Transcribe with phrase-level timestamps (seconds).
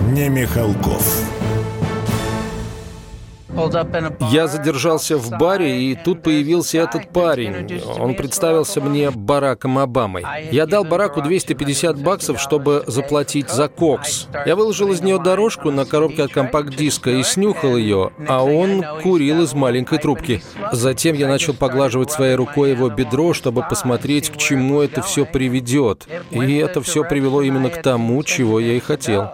[0.00, 1.38] не Михалков.
[4.30, 7.82] Я задержался в баре, и тут появился этот парень.
[7.98, 10.24] Он представился мне Бараком Обамой.
[10.52, 14.28] Я дал Бараку 250 баксов, чтобы заплатить за кокс.
[14.46, 19.42] Я выложил из нее дорожку на коробке от компакт-диска и снюхал ее, а он курил
[19.42, 20.40] из маленькой трубки.
[20.70, 26.06] Затем я начал поглаживать своей рукой его бедро, чтобы посмотреть, к чему это все приведет.
[26.30, 29.32] И это все привело именно к тому, чего я и хотел.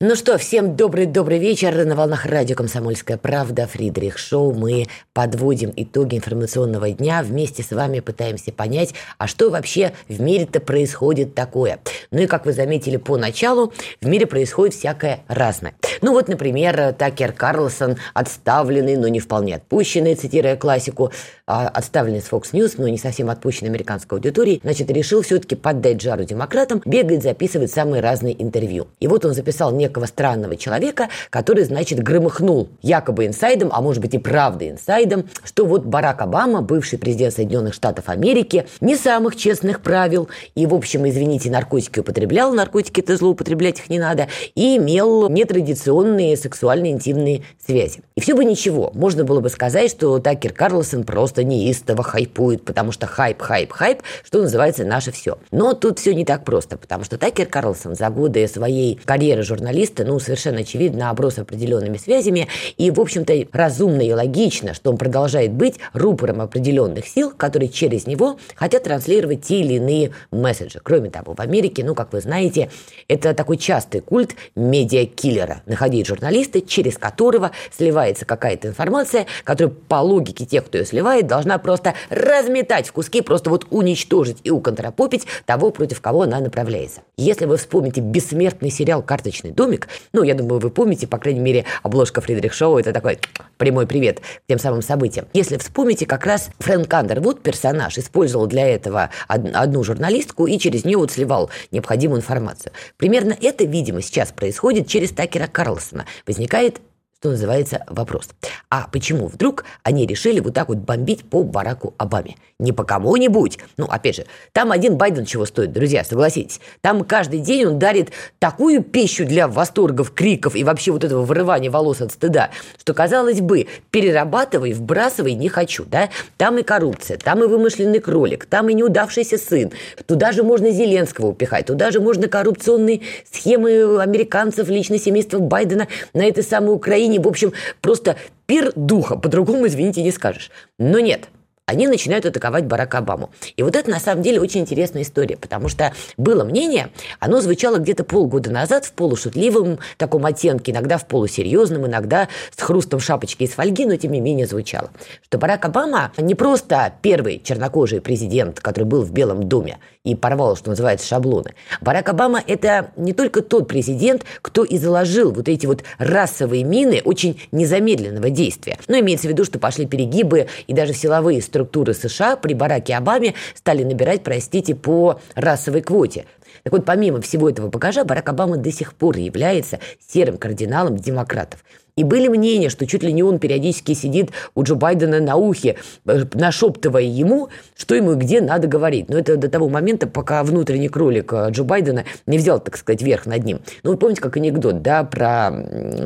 [0.00, 1.84] Ну что, всем добрый-добрый вечер.
[1.84, 4.52] На волнах радио «Комсомольская правда» Фридрих Шоу.
[4.52, 7.22] Мы подводим итоги информационного дня.
[7.22, 11.78] Вместе с вами пытаемся понять, а что вообще в мире-то происходит такое.
[12.10, 15.74] Ну и, как вы заметили по началу, в мире происходит всякое разное.
[16.02, 21.12] Ну вот, например, Такер Карлсон, отставленный, но не вполне отпущенный, цитируя классику,
[21.46, 26.24] отставленный с Fox News, но не совсем отпущенный американской аудиторией, значит, решил все-таки поддать жару
[26.24, 28.86] демократам, бегает, записывает самые разные интервью.
[29.00, 34.14] И вот он записал некого странного человека, который, значит, громыхнул якобы инсайдом, а может быть
[34.14, 39.80] и правда инсайдом, что вот Барак Обама, бывший президент Соединенных Штатов Америки, не самых честных
[39.80, 45.28] правил и, в общем, извините, наркотики употреблял, наркотики это злоупотреблять их не надо, и имел
[45.28, 48.02] нетрадиционные сексуальные интимные связи.
[48.16, 52.64] И все бы ничего, можно было бы сказать, что Такер Карлсон просто просто неистово хайпует,
[52.64, 55.38] потому что хайп, хайп, хайп, что называется, наше все.
[55.50, 60.04] Но тут все не так просто, потому что Такер Карлсон за годы своей карьеры журналиста,
[60.04, 65.52] ну, совершенно очевидно, оброс определенными связями, и, в общем-то, разумно и логично, что он продолжает
[65.52, 70.80] быть рупором определенных сил, которые через него хотят транслировать те или иные месседжи.
[70.84, 72.70] Кроме того, в Америке, ну, как вы знаете,
[73.08, 80.46] это такой частый культ медиакиллера, находить журналиста, через которого сливается какая-то информация, которая по логике
[80.46, 85.70] тех, кто ее сливает, должна просто разметать в куски, просто вот уничтожить и уконтропопить того,
[85.70, 87.00] против кого она направляется.
[87.16, 91.64] Если вы вспомните бессмертный сериал «Карточный домик», ну, я думаю, вы помните, по крайней мере,
[91.82, 93.18] обложка Фридрих Шоу, это такой
[93.56, 95.26] прямой привет к тем самым событиям.
[95.32, 100.98] Если вспомните, как раз Фрэнк Андервуд, персонаж, использовал для этого одну журналистку и через нее
[100.98, 102.72] вот сливал необходимую информацию.
[102.96, 106.06] Примерно это, видимо, сейчас происходит через Такера Карлсона.
[106.26, 106.80] Возникает
[107.24, 108.28] что называется, вопрос.
[108.68, 112.36] А почему вдруг они решили вот так вот бомбить по Бараку Обаме?
[112.58, 113.58] Не по кому-нибудь.
[113.78, 116.60] Ну, опять же, там один Байден чего стоит, друзья, согласитесь.
[116.82, 121.70] Там каждый день он дарит такую пищу для восторгов, криков и вообще вот этого вырывания
[121.70, 126.10] волос от стыда, что, казалось бы, перерабатывай, вбрасывай не хочу, да?
[126.36, 129.72] Там и коррупция, там и вымышленный кролик, там и неудавшийся сын.
[130.04, 133.00] Туда же можно Зеленского упихать, туда же можно коррупционные
[133.32, 138.16] схемы американцев, лично семейства Байдена на этой самой Украине в общем, просто
[138.46, 140.50] пир духа, по-другому, извините, не скажешь.
[140.78, 141.28] Но нет,
[141.66, 143.30] они начинают атаковать Барака Обаму.
[143.56, 147.78] И вот это на самом деле очень интересная история, потому что было мнение, оно звучало
[147.78, 153.52] где-то полгода назад в полушутливом таком оттенке, иногда в полусерьезном, иногда с хрустом шапочки из
[153.52, 154.90] фольги, но тем не менее звучало,
[155.22, 160.54] что Барак Обама не просто первый чернокожий президент, который был в Белом доме и порвал,
[160.54, 161.54] что называется, шаблоны.
[161.80, 167.00] Барак Обама– это не только тот президент, кто и заложил вот эти вот расовые мины
[167.02, 168.78] очень незамедленного действия.
[168.86, 173.32] Но имеется в виду, что пошли перегибы и даже силовые структуры США при Бараке Обаме
[173.54, 176.26] стали набирать, простите, по расовой квоте.
[176.64, 181.62] Так вот, помимо всего этого багажа, Барак Обама до сих пор является серым кардиналом демократов.
[181.96, 185.76] И были мнения, что чуть ли не он периодически сидит у Джо Байдена на ухе,
[186.06, 189.08] э, нашептывая ему, что ему и где надо говорить.
[189.08, 193.02] Но это до того момента, пока внутренний кролик э, Джо Байдена не взял, так сказать,
[193.02, 193.60] верх над ним.
[193.84, 195.52] Ну, вы помните, как анекдот, да, про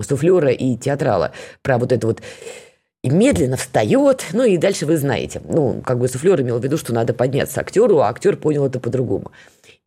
[0.07, 1.31] суфлера и театрала,
[1.63, 2.21] про вот это вот
[3.03, 5.41] и медленно встает, ну и дальше вы знаете.
[5.49, 8.81] Ну, как бы суфлер имел в виду, что надо подняться актеру, а актер понял это
[8.81, 9.31] по-другому.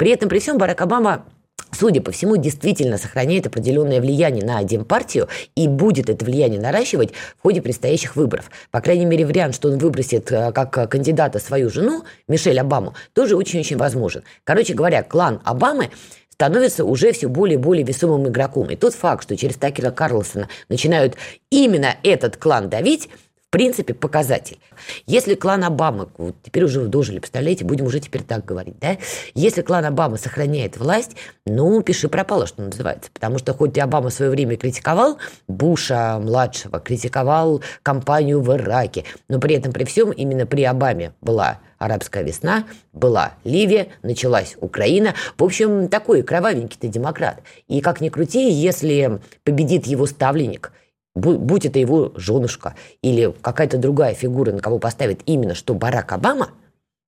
[0.02, 1.28] При этом, при всем, Барак Обама
[1.72, 7.44] судя по всему, действительно сохраняет определенное влияние на Демпартию и будет это влияние наращивать в
[7.44, 8.50] ходе предстоящих выборов.
[8.72, 13.36] По крайней мере, вариант, что он выбросит э, как кандидата свою жену, Мишель Обаму, тоже
[13.36, 14.24] очень-очень возможен.
[14.44, 15.92] Короче говоря, клан Обамы
[16.32, 18.72] становится уже все более и более весомым игроком.
[18.72, 21.16] И тот факт, что через Такера Карлсона начинают
[21.52, 23.08] именно этот клан давить,
[23.52, 24.58] принципе, показатель.
[25.06, 28.98] Если клан Обамы, вот теперь уже дожили, представляете, будем уже теперь так говорить, да?
[29.36, 33.12] Если клан Обамы сохраняет власть, ну, пиши пропало, что называется.
[33.14, 35.20] Потому что хоть и Обама в свое время критиковал
[35.50, 42.24] Буша-младшего, критиковал кампанию в Ираке, но при этом, при всем, именно при Обаме была арабская
[42.24, 45.14] весна, была Ливия, началась Украина.
[45.38, 47.42] В общем, такой кровавенький-то демократ.
[47.68, 50.72] И как ни крути, если победит его ставленник–
[51.16, 56.52] будь это его женушка или какая-то другая фигура, на кого поставит именно что Барак Обама,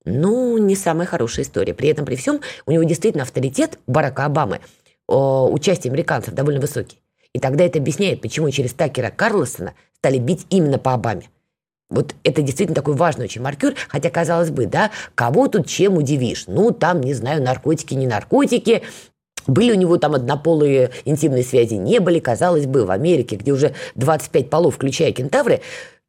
[0.04, 1.72] ну, не самая хорошая история.
[1.72, 4.60] При этом, при всем, у него действительно авторитет Барака Обамы,
[5.08, 7.00] участие американцев довольно высокий.
[7.32, 11.30] И тогда это объясняет, почему через Такера Карлсона стали бить именно по Обаме.
[11.90, 16.44] Вот это действительно такой важный очень маркер, хотя, казалось бы, да, кого тут чем удивишь?
[16.48, 18.82] Ну, там, не знаю, наркотики, не наркотики,
[19.46, 23.74] были у него там однополые интимные связи, не были, казалось бы, в Америке, где уже
[23.94, 25.60] 25 полов, включая кентавры,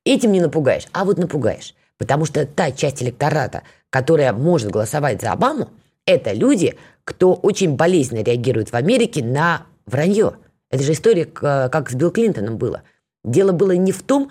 [0.03, 0.87] этим не напугаешь.
[0.91, 1.73] А вот напугаешь.
[1.97, 5.69] Потому что та часть электората, которая может голосовать за Обаму,
[6.05, 10.33] это люди, кто очень болезненно реагирует в Америке на вранье.
[10.69, 12.83] Это же история, как с Билл Клинтоном было.
[13.23, 14.29] Дело было не в том,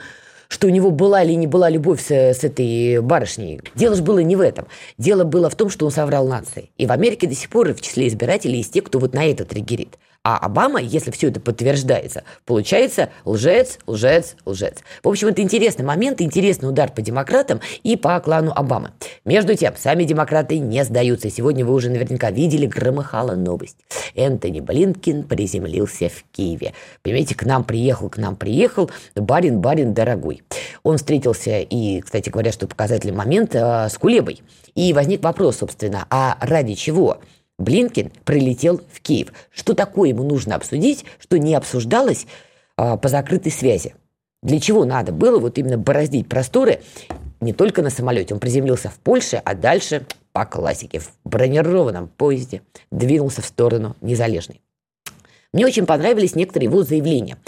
[0.48, 3.60] что у него была или не была любовь с, с этой барышней.
[3.74, 4.66] Дело же было не в этом.
[4.98, 6.70] Дело было в том, что он соврал нации.
[6.78, 9.44] И в Америке до сих пор в числе избирателей есть те, кто вот на это
[9.44, 9.98] триггерит.
[10.26, 14.78] А Обама, если все это подтверждается, получается лжец, лжец, лжец.
[15.02, 18.92] В общем, это интересный момент, интересный удар по демократам и по клану Обамы.
[19.26, 21.28] Между тем, сами демократы не сдаются.
[21.28, 23.76] Сегодня вы уже наверняка видели, громыхала новость.
[24.14, 26.72] Энтони Блинкин приземлился в Киеве.
[27.02, 30.42] Понимаете, к нам приехал, к нам приехал барин, барин дорогой.
[30.84, 34.40] Он встретился и, кстати говоря, что показательный момент, э, с Кулебой.
[34.74, 37.18] И возник вопрос, собственно, а ради чего?
[37.58, 39.32] Блинкин прилетел в Киев.
[39.50, 42.26] Что такое ему нужно обсудить, что не обсуждалось
[42.76, 43.94] а, по закрытой связи?
[44.42, 46.82] Для чего надо было вот именно бороздить просторы
[47.40, 48.34] не только на самолете.
[48.34, 54.60] Он приземлился в Польше, а дальше по классике в бронированном поезде двинулся в сторону Незалежной.
[55.52, 57.38] Мне очень понравились некоторые его заявления.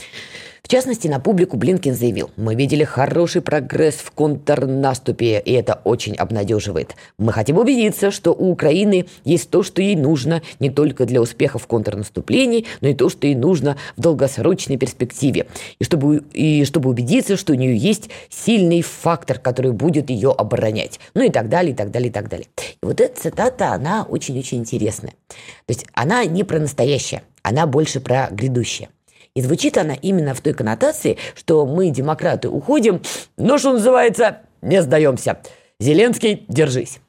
[0.66, 6.16] В частности, на публику Блинкин заявил, мы видели хороший прогресс в контрнаступе, и это очень
[6.16, 6.96] обнадеживает.
[7.18, 11.60] Мы хотим убедиться, что у Украины есть то, что ей нужно не только для успеха
[11.60, 15.46] в контрнаступлении, но и то, что ей нужно в долгосрочной перспективе.
[15.78, 20.98] И чтобы, и чтобы убедиться, что у нее есть сильный фактор, который будет ее оборонять.
[21.14, 22.48] Ну и так далее, и так далее, и так далее.
[22.82, 25.14] И вот эта цитата, она очень-очень интересная.
[25.28, 28.88] То есть она не про настоящее, она больше про грядущее.
[29.36, 33.02] И звучит она именно в той коннотации, что мы, демократы, уходим,
[33.36, 35.38] но, что называется, не сдаемся.
[35.78, 37.00] Зеленский, держись.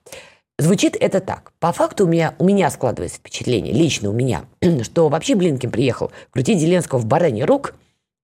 [0.59, 1.53] Звучит это так.
[1.59, 4.43] По факту у меня, у меня складывается впечатление, лично у меня,
[4.83, 7.75] что вообще Блинкин приехал крутить Зеленского в бараний рук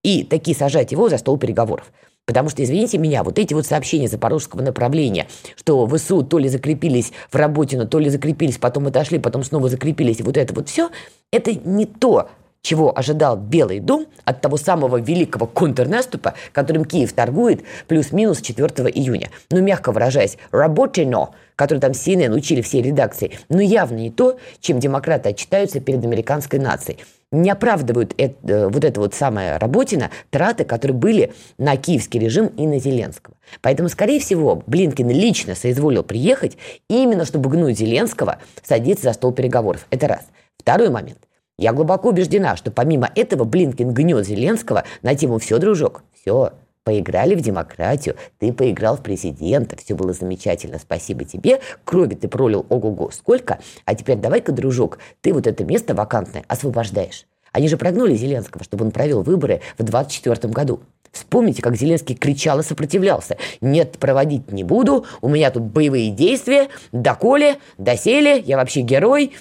[0.03, 1.89] и таки сажать его за стол переговоров.
[2.25, 7.13] Потому что, извините меня, вот эти вот сообщения запорожского направления, что ВСУ то ли закрепились
[7.31, 10.89] в Работино, то ли закрепились, потом отошли, потом снова закрепились, и вот это вот все,
[11.31, 12.29] это не то,
[12.63, 19.30] чего ожидал Белый дом от того самого великого контрнаступа, которым Киев торгует плюс-минус 4 июня.
[19.51, 24.80] Ну, мягко выражаясь, работено, который там CNN учили все редакции, но явно не то, чем
[24.80, 27.00] демократы отчитаются перед американской нацией.
[27.31, 32.48] Не оправдывают это, э, вот это вот самое Работина траты, которые были на киевский режим
[32.48, 33.36] и на Зеленского.
[33.62, 36.57] Поэтому, скорее всего, Блинкин лично соизволил приехать
[36.88, 39.86] именно, чтобы гнуть Зеленского садиться за стол переговоров.
[39.89, 40.21] Это раз.
[40.59, 41.18] Второй момент–
[41.57, 47.35] я глубоко убеждена, что помимо этого Блинкин гнет Зеленского на тему «Все, дружок, все, поиграли
[47.35, 53.11] в демократию, ты поиграл в президента, все было замечательно, спасибо тебе, крови ты пролил ого-го
[53.11, 57.25] сколько, а теперь давай-ка, дружок, ты вот это место вакантное освобождаешь.
[57.51, 60.81] Они же прогнули Зеленского, чтобы он провел выборы в 2024 году.
[61.11, 63.37] Вспомните, как Зеленский кричал и сопротивлялся.
[63.61, 69.33] «Нет, проводить не буду, у меня тут боевые действия, доколе, доселе, я вообще герой,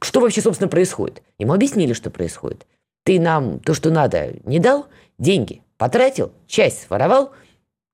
[0.00, 1.22] что вообще, собственно, происходит?
[1.38, 2.66] Ему объяснили, что происходит.
[3.04, 4.86] Ты нам то, что надо, не дал?
[5.18, 6.32] Деньги потратил?
[6.46, 7.32] Часть своровал?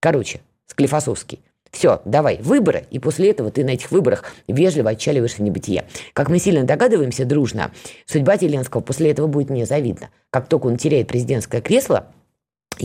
[0.00, 1.40] Короче, Склифосовский.
[1.71, 5.85] Все, давай, выборы, и после этого ты на этих выборах вежливо отчаливаешь в небытие.
[6.14, 7.73] Как мы сильно догадываемся дружно,
[8.07, 10.11] судьба Зеленского после этого будет незавидна.
[10.30, 12.07] Как только он теряет президентское кресло,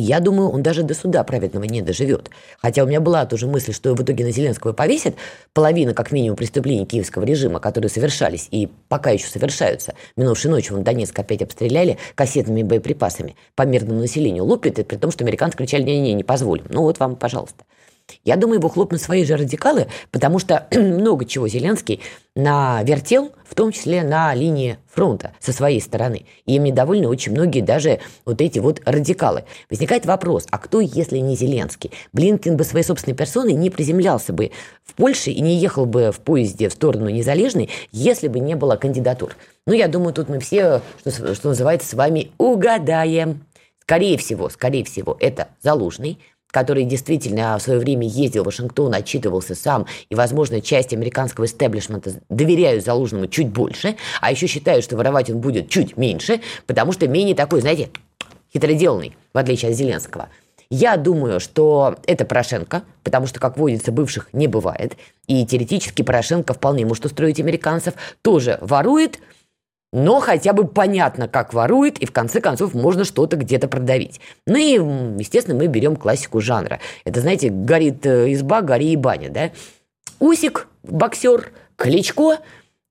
[0.01, 2.29] я думаю, он даже до суда праведного не доживет.
[2.61, 5.15] Хотя у меня была тоже мысль, что в итоге на Зеленского повесят
[5.53, 9.93] половина, как минимум, преступлений киевского режима, которые совершались и пока еще совершаются.
[10.15, 14.45] Минувшей ночью в Донецк опять обстреляли кассетными боеприпасами по мирному населению.
[14.45, 16.65] Лупит, при том, что американцы кричали, не-не-не, не позволим.
[16.69, 17.63] Ну вот вам, пожалуйста.
[18.23, 22.01] Я думаю, его хлопнут свои же радикалы, потому что много чего Зеленский
[22.35, 26.25] навертел, в том числе на линии фронта со своей стороны.
[26.45, 29.43] И им недовольны очень многие даже вот эти вот радикалы.
[29.69, 31.91] Возникает вопрос, а кто, если не Зеленский?
[32.13, 34.51] Блинкин бы своей собственной персоной не приземлялся бы
[34.83, 38.75] в Польше и не ехал бы в поезде в сторону Незалежной, если бы не было
[38.75, 39.35] кандидатур.
[39.67, 43.45] Ну, я думаю, тут мы все, что, что называется, с вами угадаем.
[43.81, 46.17] Скорее всего, скорее всего, это Залужный,
[46.53, 52.21] который действительно в свое время ездил в Вашингтон, отчитывался сам, и, возможно, часть американского истеблишмента
[52.29, 57.07] доверяют Залужному чуть больше, а еще считают, что воровать он будет чуть меньше, потому что
[57.07, 57.89] менее такой, знаете,
[58.53, 60.29] хитроделанный, в отличие от Зеленского.
[60.69, 64.95] Я думаю, что это Порошенко, потому что, как водится, бывших не бывает.
[65.25, 67.95] И теоретически Порошенко вполне может устроить американцев.
[68.21, 69.19] Тоже ворует,
[69.93, 74.19] но хотя бы понятно, как ворует, и в конце концов можно что-то где-то продавить.
[74.47, 74.73] Ну и,
[75.19, 76.79] естественно, мы берем классику жанра.
[77.05, 79.51] Это, знаете, горит э, изба, гори и баня, да?
[80.19, 82.39] Усик, боксер, Кличко,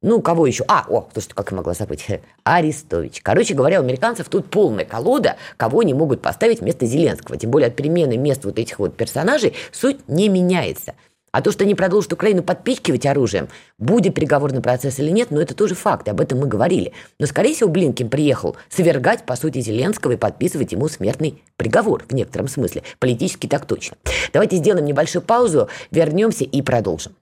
[0.00, 0.64] ну, кого еще?
[0.68, 2.06] А, о, слушайте, как я могла забыть?
[2.44, 3.20] Арестович.
[3.22, 7.36] Короче говоря, у американцев тут полная колода, кого они могут поставить вместо Зеленского.
[7.36, 10.94] Тем более от перемены мест вот этих вот персонажей суть не меняется.
[11.32, 13.48] А то, что они продолжат Украину подпичкивать оружием,
[13.78, 16.92] будет переговорный процесс или нет, но это тоже факт, об этом мы говорили.
[17.18, 22.12] Но, скорее всего, Блинкин приехал свергать, по сути, Зеленского и подписывать ему смертный приговор в
[22.12, 22.82] некотором смысле.
[22.98, 23.96] Политически так точно.
[24.34, 27.14] Давайте сделаем небольшую паузу, вернемся и продолжим.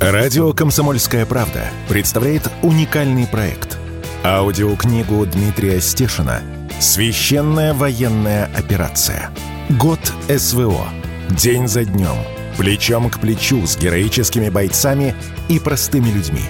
[0.00, 3.76] Радио «Комсомольская правда» представляет уникальный проект.
[4.24, 6.42] Аудиокнигу Дмитрия Стешина
[6.78, 9.30] «Священная военная операция.
[9.80, 10.86] Год СВО.
[11.30, 12.16] День за днем»
[12.56, 15.14] плечом к плечу с героическими бойцами
[15.48, 16.42] и простыми людьми.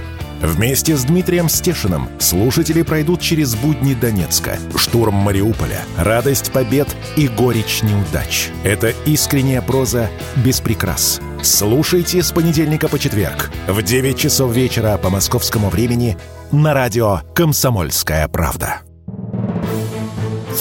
[0.42, 7.82] Вместе с Дмитрием Стешиным слушатели пройдут через будни Донецка, штурм Мариуполя, радость побед и горечь
[7.82, 8.50] неудач.
[8.62, 11.20] Это искренняя проза без прикрас.
[11.42, 16.18] Слушайте с понедельника по четверг в 9 часов вечера по московскому времени
[16.52, 18.80] на радио «Комсомольская правда».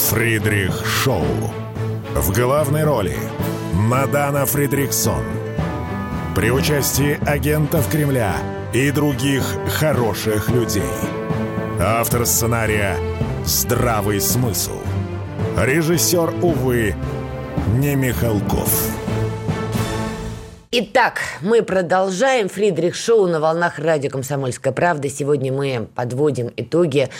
[0.08, 1.24] Фридрих Шоу.
[2.14, 3.16] В главной роли
[3.76, 5.22] Мадана Фридриксон.
[6.34, 8.34] При участии агентов Кремля
[8.72, 10.82] и других хороших людей.
[11.78, 12.96] Автор сценария
[13.44, 14.80] «Здравый смысл».
[15.58, 16.94] Режиссер, увы,
[17.74, 18.96] не Михалков.
[20.70, 25.10] Итак, мы продолжаем Фридрих Шоу на волнах радио «Комсомольская правда».
[25.10, 27.10] Сегодня мы подводим итоги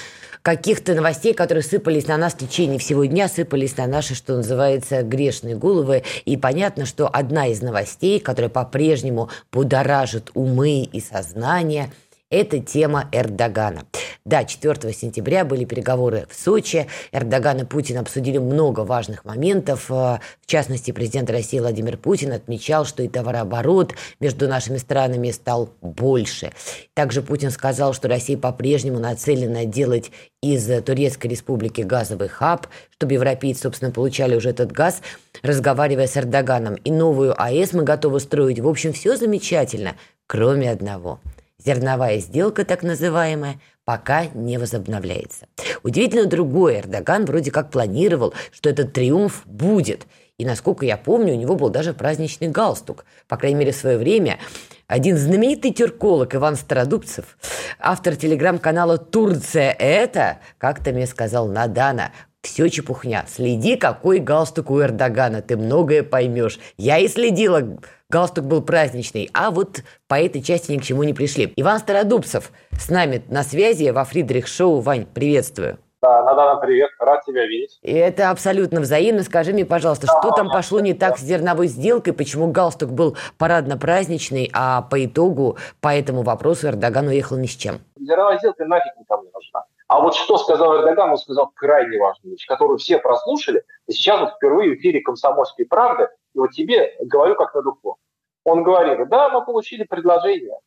[0.47, 5.03] каких-то новостей, которые сыпались на нас в течение всего дня, сыпались на наши, что называется,
[5.03, 6.05] грешные головы.
[6.25, 11.91] И понятно, что одна из новостей, которая по-прежнему будоражит умы и сознание–
[12.31, 13.87] это тема Эрдогана.
[14.25, 16.89] Да, 4 сентября были переговоры в Сочи.
[17.13, 19.89] Эрдоган и Путин обсудили много важных моментов.
[19.89, 25.71] Э, в частности, президент России Владимир Путин отмечал, что и товарооборот между нашими странами стал
[25.81, 26.53] больше.
[26.95, 30.11] Также Путин сказал, что Россия по-прежнему нацелена делать
[30.43, 35.03] из Турецкой республики газовый хаб, чтобы европейцы, собственно, получали уже этот газ,
[35.43, 36.75] разговаривая с Эрдоганом.
[36.75, 38.59] И новую АЭС мы готовы строить.
[38.59, 39.95] В общем, все замечательно,
[40.27, 41.21] кроме одного–
[41.67, 45.49] Зерновая сделка, так называемая, пока не возобновляется.
[45.83, 50.07] Удивительно другое, Эрдоган вроде как планировал, что этот триумф будет.
[50.39, 53.05] И, насколько я помню, у него был даже праздничный галстук.
[53.27, 54.39] По крайней мере, в свое время
[54.87, 57.37] один знаменитый тюрколог Иван Стародубцев,
[57.81, 62.13] автор телеграм-канала «Турция это», как-то мне сказал Надана,
[62.47, 63.25] все чепухня.
[63.27, 66.59] Следи, какой галстук у Эрдогана, ты многое поймешь.
[66.77, 67.63] Я и следила,
[68.09, 71.53] галстук был праздничный, а вот по этой части ни к чему не пришли.
[71.57, 74.81] Иван Стародубцев с нами на связи во Фридрих Шоу.
[74.81, 75.79] Вань, приветствую.
[76.01, 77.81] Да, Надана, привет, рад тебя видеть.
[77.83, 79.25] И это абсолютно взаимно.
[79.25, 83.17] Скажи мне, пожалуйста, да, что там пошло не так с зерновой сделкой, почему галстук был
[83.39, 87.81] парадно-праздничный, а по итогу по этому вопросу Эрдоган уехал ни с чем?
[87.99, 89.65] Зерновая сделка нафиг никому не нужна.
[89.89, 94.21] А вот что сказал Эрдоган, он сказал крайне важную вещь, которую все прослушали, и сейчас
[94.21, 97.99] вот впервые в эфире «Комсомольской правды», и вот тебе говорю как на духу.
[98.45, 100.59] Он говорит, да, мы получили предложение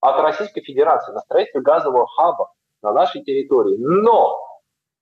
[0.00, 4.38] от Российской Федерации на строительство газового хаба на нашей территории, но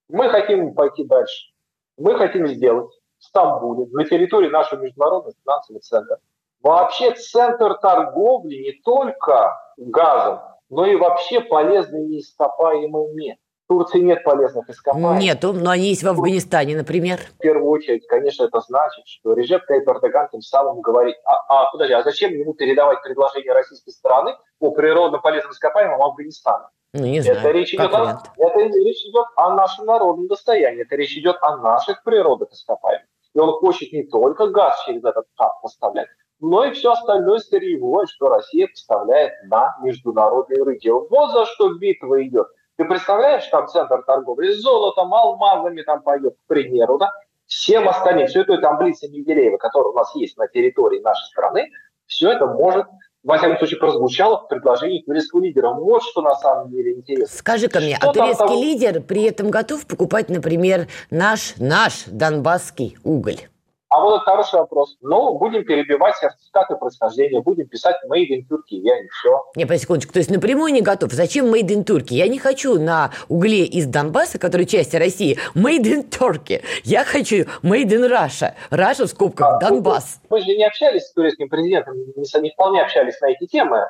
[0.08, 1.52] мы хотим пойти дальше.
[1.98, 6.18] Мы хотим сделать в Стамбуле, на территории нашего международного финансового центра,
[6.60, 13.38] вообще центр торговли не только газом, но и вообще полезными ископаемыми.
[13.68, 15.20] Турции нет полезных ископаемых.
[15.20, 17.18] Нету, но они есть в Афганистане, например.
[17.18, 21.70] В первую очередь, конечно, это значит, что Режеп Тайп Эрдоган тем самым говорит, а, а,
[21.72, 26.70] подожди, а зачем ему передавать предложение российской стороны по природно полезным ископаемым Афганистана?
[26.92, 27.38] Ну, не знаю.
[27.40, 31.56] Это речь, идет о, это речь идет о нашем народном достоянии, это речь идет о
[31.56, 33.06] наших природных ископаемых.
[33.34, 36.08] И он хочет не только газ через этот хаб поставлять,
[36.40, 40.88] но и все остальное сырьевое, что Россия поставляет на международные рынки.
[40.88, 42.46] Вот за что битва идет.
[42.76, 47.10] Ты представляешь, там центр торговли с золотом, алмазами там пойдет, к примеру, да?
[47.46, 51.70] Всем остальным, все это таблица Менделеева, которая у нас есть на территории нашей страны,
[52.06, 52.86] все это может
[53.26, 55.72] во всяком случае, прозвучало в предложении турецкого лидера.
[55.72, 57.36] Вот что на самом деле интересно.
[57.36, 58.56] Скажи-ка мне, что а турецкий там...
[58.56, 63.48] лидер при этом готов покупать, например, наш, наш донбасский уголь?
[63.88, 64.96] А вот это хороший вопрос.
[65.00, 69.44] Ну, будем перебивать сертификаты происхождения, будем писать Made in Turkey, я не все.
[69.54, 71.12] Не, по секундочку, то есть напрямую не готов.
[71.12, 72.14] Зачем Made in Turkey?
[72.14, 76.62] Я не хочу на угле из Донбасса, который часть России, Made in Turkey.
[76.82, 78.54] Я хочу Made in Russia.
[78.70, 80.20] Russia в скобках а, Донбасс.
[80.28, 83.86] Мы, мы же не общались с турецким президентом, не, не вполне общались на эти темы.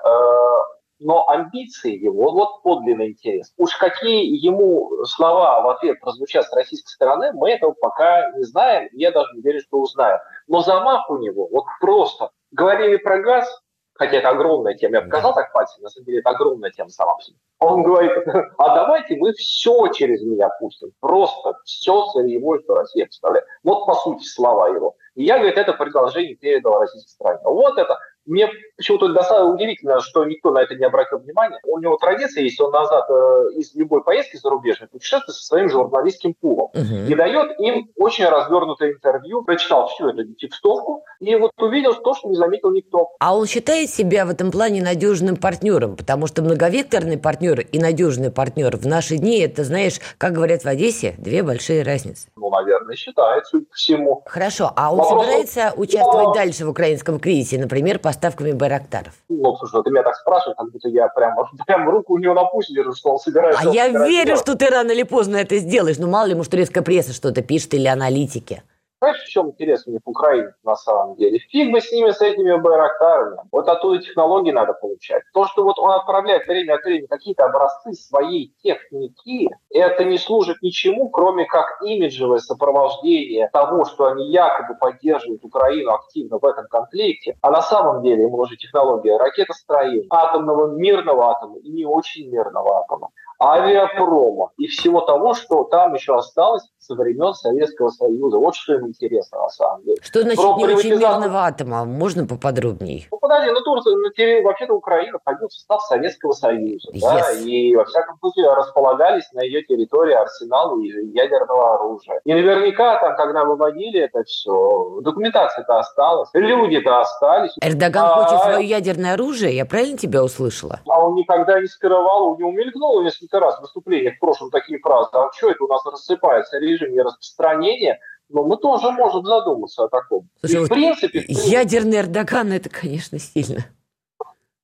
[0.99, 3.53] Но амбиции его, вот подлинный интерес.
[3.59, 8.88] Уж какие ему слова в ответ прозвучат с российской стороны, мы этого пока не знаем,
[8.93, 10.19] я даже не верю, что узнаем.
[10.47, 13.62] Но замах у него, вот просто, говорили про газ,
[13.95, 17.15] хотя это огромная тема, я показал так пальцем, на самом деле это огромная тема сама
[17.15, 17.37] по себе.
[17.59, 18.12] Он говорит,
[18.59, 23.47] а давайте мы все через меня пустим, просто все сырьевое, что Россия представляет.
[23.62, 24.97] Вот по сути слова его.
[25.15, 27.41] И я, говорит, это предложение передал российской стране.
[27.45, 31.59] Вот это мне почему-то достаточно удивительно, что никто на это не обратил внимания.
[31.64, 36.35] У него традиция есть, он назад э, из любой поездки зарубежной путешествует со своим журналистским
[36.35, 37.09] пулом uh-huh.
[37.09, 42.28] и дает им очень развернутое интервью, прочитал всю эту текстовку и вот увидел то, что
[42.28, 43.11] не заметил никто.
[43.21, 48.30] А он считает себя в этом плане надежным партнером, потому что многовекторный партнер и надежный
[48.30, 52.28] партнер в наши дни, это, знаешь, как говорят в Одессе, две большие разницы.
[52.37, 54.23] Ну, наверное, считает, судя по всему.
[54.26, 55.23] Хорошо, а он Вопрос...
[55.23, 56.35] собирается участвовать Но...
[56.35, 59.12] дальше в украинском кризисе, например, по поставками Байрактаров?
[59.28, 62.44] Ну, слушай, ты меня так спрашиваешь, как будто я прям, прям руку у него на
[62.44, 63.68] пусть держу, что он собирается.
[63.68, 64.40] А я верю, делать.
[64.40, 65.99] что ты рано или поздно это сделаешь.
[65.99, 68.62] Ну, мало ли, может, турецкая пресса что-то пишет или аналитики.
[68.99, 71.38] Знаешь, в чем интерес мне к Украине на самом деле?
[71.38, 73.41] Фиг бы с ними, с этими байрактарами.
[73.53, 75.23] Вот оттуда технологии надо получать.
[75.35, 80.62] То, что вот он отправляет время от времени какие-то образцы своей техники, это не служит
[80.62, 87.37] ничему, кроме как имиджевое сопровождение того, что они якобы поддерживают Украину активно в этом конфликте.
[87.43, 92.79] А на самом деле ему нужна технология ракетостроения, атомного мирного атома и не очень мирного
[92.81, 98.38] атома авиапрома и всего того, что там еще осталось со времен Советского Союза.
[98.38, 99.96] Вот что им интересно на самом деле.
[100.01, 101.85] Что значит Про не очень мирного атома?
[101.85, 103.07] Можно поподробнее?
[103.11, 106.90] Ну, подожди, ну Турция, ну, вообще-то Украина входила в состав Советского Союза.
[106.92, 107.01] Yes.
[107.01, 112.20] Да, и, во всяком случае, располагались на ее территории арсеналы ядерного оружия.
[112.25, 117.53] И наверняка там, когда выводили это все, документация-то осталась, люди-то остались.
[117.61, 120.81] Эрдоган а, хочет свое ядерное оружие, я правильно тебя услышала?
[120.87, 124.51] А он никогда не скрывал, у него мелькнуло несколько несколько раз в выступлениях в прошлом
[124.51, 129.85] такие фразы, а что это у нас рассыпается режим нераспространения, но мы тоже можем задуматься
[129.85, 130.29] о таком.
[130.41, 131.51] Слушай, в принципе, в принципе...
[131.51, 133.67] Ядерный Эрдоган, это, конечно, сильно.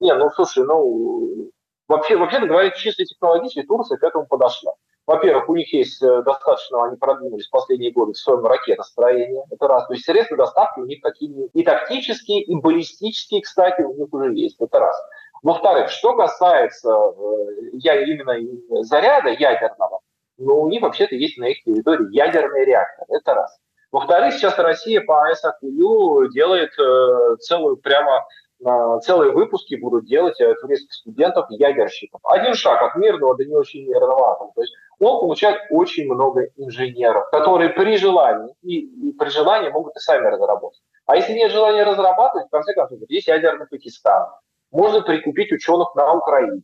[0.00, 1.50] Не, ну, слушай, ну,
[1.88, 4.72] вообще, вообще говоря, чисто технологически Турция к этому подошла.
[5.04, 9.42] Во-первых, у них есть э, достаточно, они продвинулись в последние годы в своем ракетостроении.
[9.50, 9.86] Это раз.
[9.88, 14.32] То есть средства доставки у них какие и тактические, и баллистические, кстати, у них уже
[14.32, 14.60] есть.
[14.60, 14.96] Это раз.
[15.42, 20.00] Во-вторых, что касается э, я, именно заряда ядерного,
[20.38, 23.06] ну, у них вообще-то есть на их территории ядерный реактор.
[23.08, 23.58] Это раз.
[23.90, 28.24] Во-вторых, сейчас Россия по АЭС-АКУ делает э, целую прямо
[28.64, 32.20] э, целые выпуски будут делать э, турецких студентов ядерщиков.
[32.24, 34.52] Один шаг от мирного до не очень мирного атома.
[34.54, 39.94] То есть он получает очень много инженеров, которые при желании и, и при желании могут
[39.96, 40.80] и сами разработать.
[41.04, 44.28] А если нет желания разрабатывать, в конце концов, есть ядерный Пакистан,
[44.72, 46.62] можно прикупить ученых на Украине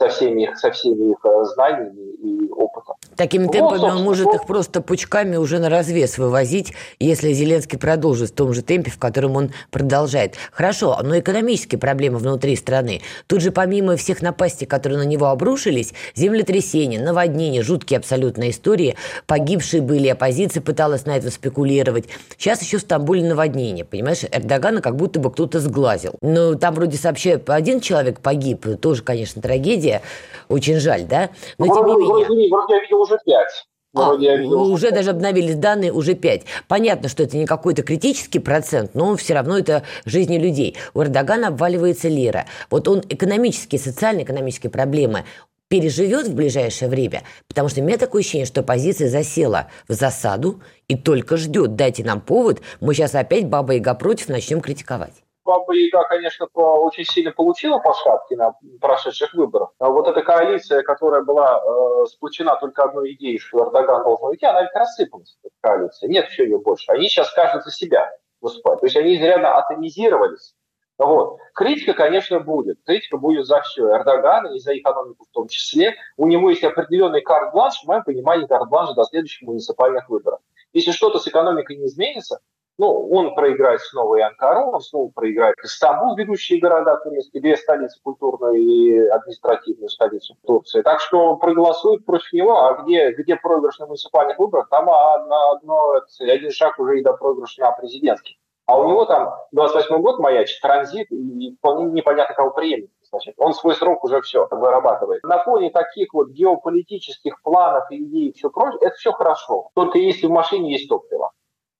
[0.00, 1.18] со всеми их, со всеми их
[1.52, 2.96] знаниями и опытом.
[3.16, 4.36] Такими ну, темпами он может вот.
[4.36, 8.98] их просто пучками уже на развес вывозить, если Зеленский продолжит в том же темпе, в
[8.98, 10.36] котором он продолжает.
[10.52, 13.02] Хорошо, но экономические проблемы внутри страны.
[13.26, 19.82] Тут же помимо всех напастей, которые на него обрушились, землетрясения, наводнения, жуткие абсолютно истории, погибшие
[19.82, 22.06] были, оппозиция пыталась на это спекулировать.
[22.38, 24.24] Сейчас еще в Стамбуле наводнение, понимаешь?
[24.32, 26.14] Эрдогана как будто бы кто-то сглазил.
[26.22, 30.02] Ну, там вроде сообщают, один человек погиб, тоже, конечно, трагедия, событие.
[30.48, 31.30] Очень жаль, да?
[31.58, 32.24] Но ну, тем не менее...
[32.26, 33.66] Вроде, вроде я видел уже пять.
[33.92, 36.42] А, уже даже обновились данные, уже 5.
[36.68, 40.76] Понятно, что это не какой-то критический процент, но все равно это жизни людей.
[40.94, 42.46] У Эрдогана обваливается лира.
[42.70, 45.24] Вот он экономические, социально-экономические проблемы
[45.66, 50.60] переживет в ближайшее время, потому что у меня такое ощущение, что оппозиция засела в засаду
[50.86, 55.14] и только ждет, дайте нам повод, мы сейчас опять Баба Яга против начнем критиковать.
[55.44, 57.94] Баба Яга, конечно, очень сильно получила по
[58.30, 59.70] на прошедших выборах.
[59.78, 64.46] А вот эта коалиция, которая была э, сплочена только одной идеей, что Эрдоган должен уйти,
[64.46, 66.08] она ведь рассыпалась, эта коалиция.
[66.08, 66.90] Нет все ее больше.
[66.92, 68.10] Они сейчас каждый за себя.
[68.40, 68.80] выступать.
[68.80, 70.54] То есть они изрядно атомизировались.
[70.98, 71.38] Вот.
[71.54, 72.78] Критика, конечно, будет.
[72.84, 73.88] Критика будет за все.
[73.90, 75.94] Эрдогана и за экономику в том числе.
[76.18, 80.40] У него есть определенный карт-бланш, в моем понимании, карт-бланш до следующих муниципальных выборов.
[80.74, 82.40] Если что-то с экономикой не изменится,
[82.80, 87.56] ну, он проиграет снова и Анкару, он снова проиграет и Стамбул, ведущие города турецкие, две
[87.58, 90.80] столицы, культурную и административную столицу Турции.
[90.80, 96.00] Так что проголосуют против него, а где, где проигрыш на муниципальных выборах, там одно, одно,
[96.20, 98.36] один шаг уже и до проигрыша на президентских.
[98.64, 102.90] А у него там 28 год маячит, транзит, и вполне непонятно, кого приемник.
[103.10, 105.22] Значит, он свой срок уже все вырабатывает.
[105.24, 109.68] На фоне таких вот геополитических планов, идей и все прочее, это все хорошо.
[109.74, 111.32] Только если в машине есть топливо.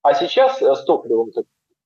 [0.03, 1.31] А сейчас э, с топливом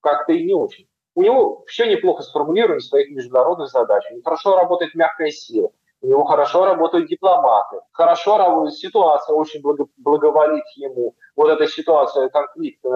[0.01, 0.87] как-то и не очень.
[1.15, 4.19] У него все неплохо сформулировано своих международных задачах.
[4.25, 5.71] Хорошо работает мягкая сила.
[6.03, 7.79] У него хорошо работают дипломаты.
[7.93, 11.15] Хорошо работает ситуация, очень благо, благоволит ему.
[11.35, 12.89] Вот эта ситуация, конфликт э,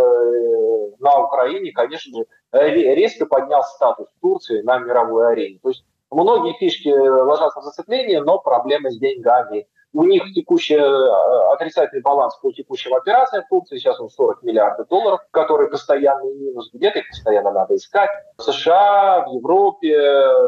[0.98, 5.58] на Украине, конечно же, резко поднял статус Турции на мировой арене.
[5.62, 11.52] То есть многие фишки ложатся в зацепление, но проблемы с деньгами, у них текущий э,
[11.54, 16.70] отрицательный баланс по текущим операциям в Турции, сейчас он 40 миллиардов долларов, который постоянный минус,
[16.72, 18.10] где-то их постоянно надо искать.
[18.36, 19.96] В США, в Европе,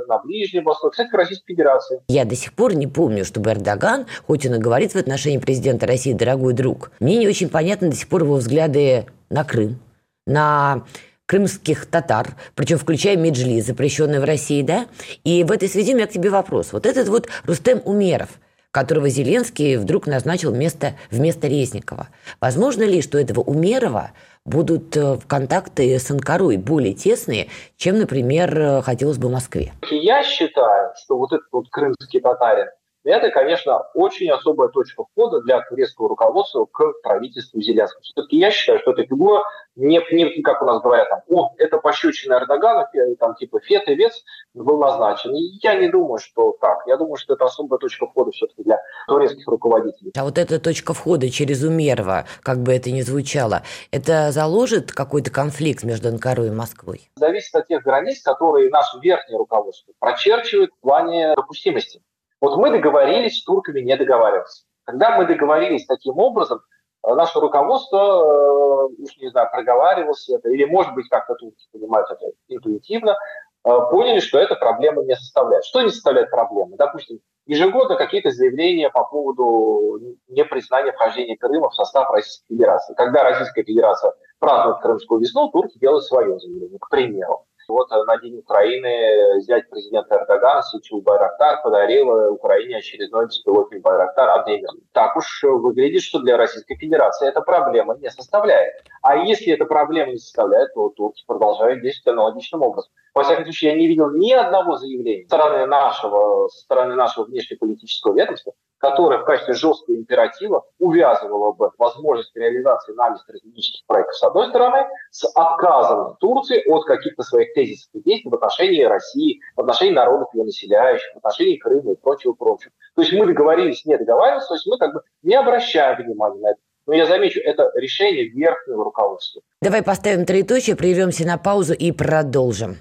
[0.09, 2.03] на Ближнем Востоке, кстати, в Российской Федерации.
[2.09, 5.87] Я до сих пор не помню, чтобы Эрдоган, хоть он и говорит в отношении президента
[5.87, 9.81] России «дорогой друг», мне не очень понятны до сих пор его взгляды на Крым,
[10.27, 10.85] на
[11.27, 14.87] крымских татар, причем включая Меджли, запрещенный в России, да?
[15.23, 16.73] И в этой связи у меня к тебе вопрос.
[16.73, 18.29] Вот этот вот Рустем Умеров–
[18.71, 22.09] которого Зеленский вдруг назначил вместо, вместо Резникова.
[22.41, 24.13] Возможно ли, что этого Умерова
[24.45, 29.73] будут э, контакты с Анкарой более тесные, чем, например, э, хотелось бы в Москве?
[29.91, 32.69] Я считаю, что вот этот вот крымский татарин
[33.05, 38.03] это, конечно, очень особая точка входа для турецкого руководства к правительству Зеленского.
[38.03, 39.43] Все-таки я считаю, что эта фигура
[39.77, 43.95] не, не как у нас говорят, там, о, это пощечина Эрдогана, там типа фет и
[43.95, 45.35] вес был назначен.
[45.35, 46.81] И я не думаю, что так.
[46.87, 50.13] Я думаю, что это особая точка входа все-таки для турецких руководителей.
[50.17, 55.31] А вот эта точка входа через Умерова, как бы это ни звучало, это заложит какой-то
[55.31, 57.11] конфликт между Анкарой и Москвой?
[57.17, 62.03] Зависит от тех границ, которые наше верхнее руководство прочерчивает в плане допустимости.
[62.41, 64.65] Вот мы договорились с турками не договариваться.
[64.85, 66.61] Когда мы договорились таким образом,
[67.07, 72.11] э, наше руководство, э, уж не знаю, проговаривалось это, или, может быть, как-то турки понимают
[72.11, 73.17] это интуитивно,
[73.65, 75.65] э, поняли, что это проблема не составляет.
[75.65, 76.77] Что не составляет проблемы?
[76.77, 82.95] Допустим, ежегодно какие-то заявления по поводу непризнания вхождения Крыма в состав Российской Федерации.
[82.95, 87.45] Когда Российская Федерация празднует Крымскую весну, турки делают свое заявление, к примеру.
[87.71, 94.83] Вот на День Украины зять президента Эрдогана Сичу Байрактар подарил Украине очередной беспилотный Байрактар одноименный.
[94.93, 98.75] Так уж выглядит, что для Российской Федерации эта проблема не составляет.
[99.03, 102.93] А если эта проблема не составляет, то турки продолжают действовать аналогичным образом.
[103.15, 107.25] Во всяком случае, я не видел ни одного заявления со стороны нашего, со стороны нашего
[107.25, 114.23] внешнеполитического ведомства, которое в качестве жесткого императива увязывало бы возможность реализации нами стратегических проектов с
[114.23, 119.61] одной стороны, с отказом Турции от каких-то своих тезисов и действий в отношении России, в
[119.61, 122.73] отношении народов ее населяющих, в отношении Крыма и прочего, прочего.
[122.95, 126.51] То есть мы договорились, не договариваться, то есть мы как бы не обращаем внимания на
[126.51, 126.61] это.
[126.87, 129.43] Но я замечу, это решение верхнего руководства.
[129.61, 132.79] Давай поставим троеточие, прервемся на паузу и продолжим.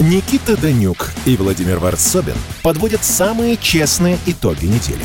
[0.00, 5.04] Никита Данюк и Владимир Варсобин подводят самые честные итоги недели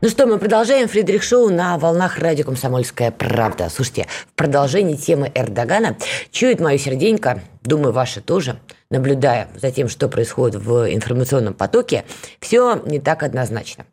[0.00, 3.68] Ну что, мы продолжаем Фридрих Шоу на волнах радио «Комсомольская правда».
[3.68, 5.96] Слушайте, в продолжении темы Эрдогана
[6.30, 8.60] чует мое серденько, думаю, ваше тоже,
[8.92, 12.04] наблюдая за тем, что происходит в информационном потоке,
[12.38, 13.86] все не так однозначно.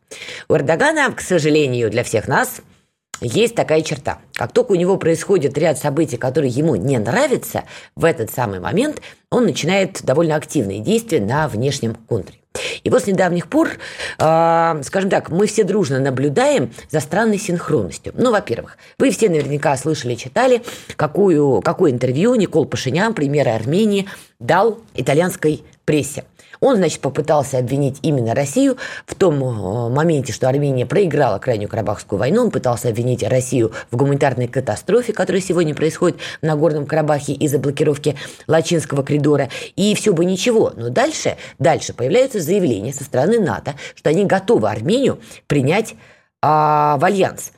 [0.48, 2.60] У Эрдогана, к сожалению, для всех нас,
[3.20, 4.20] есть такая черта.
[4.34, 7.64] Как только у него происходит ряд событий, которые ему не нравятся,
[7.96, 12.38] в этот самый момент он начинает довольно активные действия на внешнем контуре.
[12.84, 13.70] И вот с недавних пор,
[14.18, 18.12] э, скажем так, мы все дружно наблюдаем за странной синхронностью.
[18.16, 20.62] Ну, во-первых, вы все наверняка слышали, читали,
[20.96, 26.24] какую, какое интервью Никол Пашинян, премьер Армении, дал итальянской прессе.
[26.60, 32.18] Он, значит, попытался обвинить именно Россию в том э, моменте, что Армения проиграла крайнюю Карабахскую
[32.18, 32.42] войну.
[32.42, 38.16] Он пытался обвинить Россию в гуманитарной катастрофе, которая сегодня происходит на Горном Карабахе из-за блокировки
[38.46, 39.48] Лачинского коридора.
[39.76, 40.72] И все бы ничего.
[40.76, 45.94] Но дальше, дальше появляются заявления со стороны НАТО, что они готовы Армению принять
[46.42, 47.52] а, в альянс.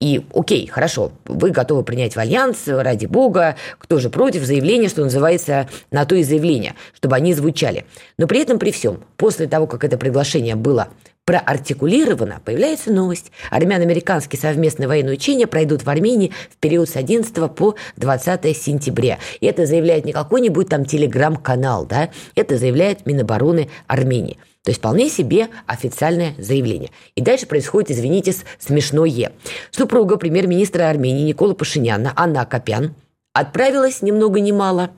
[0.00, 5.04] И окей, хорошо, вы готовы принять в альянс, ради бога, кто же против заявления, что
[5.04, 7.84] называется, на то и заявление, чтобы они звучали.
[8.16, 10.88] Но при этом, при всем, после того, как это приглашение было
[11.26, 13.30] проартикулировано, появляется новость.
[13.50, 19.18] Армяно-американские совместные военные учения пройдут в Армении в период с 11 по 20 сентября.
[19.40, 25.08] И это заявляет не какой-нибудь там телеграм-канал, да, это заявляет Минобороны Армении– то есть вполне
[25.08, 26.90] себе официальное заявление.
[27.14, 29.32] И дальше происходит, извините, смешное.
[29.70, 32.94] Супруга премьер-министра Армении Никола Пашиняна, Анна Копян,
[33.32, 34.90] отправилась ни много ни мало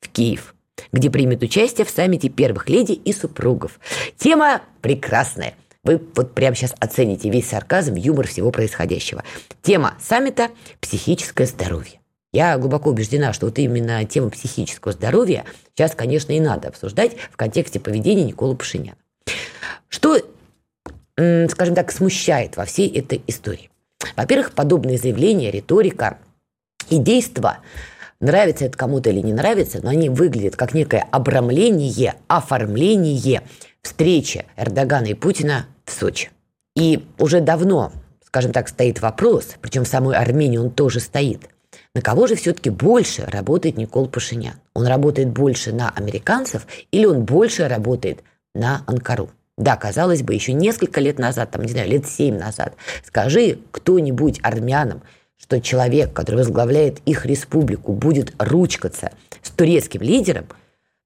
[0.00, 0.54] в Киев
[0.92, 3.80] где примет участие в саммите первых леди и супругов.
[4.16, 5.54] Тема прекрасная.
[5.82, 9.22] Вы вот прямо сейчас оцените весь сарказм, юмор всего происходящего.
[9.62, 10.50] Тема саммита–
[10.80, 12.00] психическое здоровье.
[12.32, 17.36] Я глубоко убеждена, что вот именно тему психического здоровья сейчас, конечно, и надо обсуждать в
[17.36, 18.96] контексте поведения Никола Пашиняна.
[19.88, 20.18] Что,
[21.16, 23.70] скажем так, смущает во всей этой истории?
[24.16, 26.18] Во-первых, подобные заявления, риторика
[26.90, 27.58] и действия
[28.20, 33.42] нравится это кому-то или не нравится, но они выглядят как некое обрамление, оформление
[33.82, 36.30] встречи Эрдогана и Путина в Сочи.
[36.76, 37.92] И уже давно,
[38.24, 41.48] скажем так, стоит вопрос, причем в самой Армении он тоже стоит,
[41.94, 44.54] на кого же все-таки больше работает Никол Пашинян?
[44.74, 48.22] Он работает больше на американцев или он больше работает
[48.54, 49.30] на Анкару?
[49.56, 54.38] Да, казалось бы, еще несколько лет назад, там, не знаю, лет семь назад, скажи кто-нибудь
[54.42, 55.02] армянам,
[55.38, 60.46] что человек, который возглавляет их республику, будет ручкаться с турецким лидером,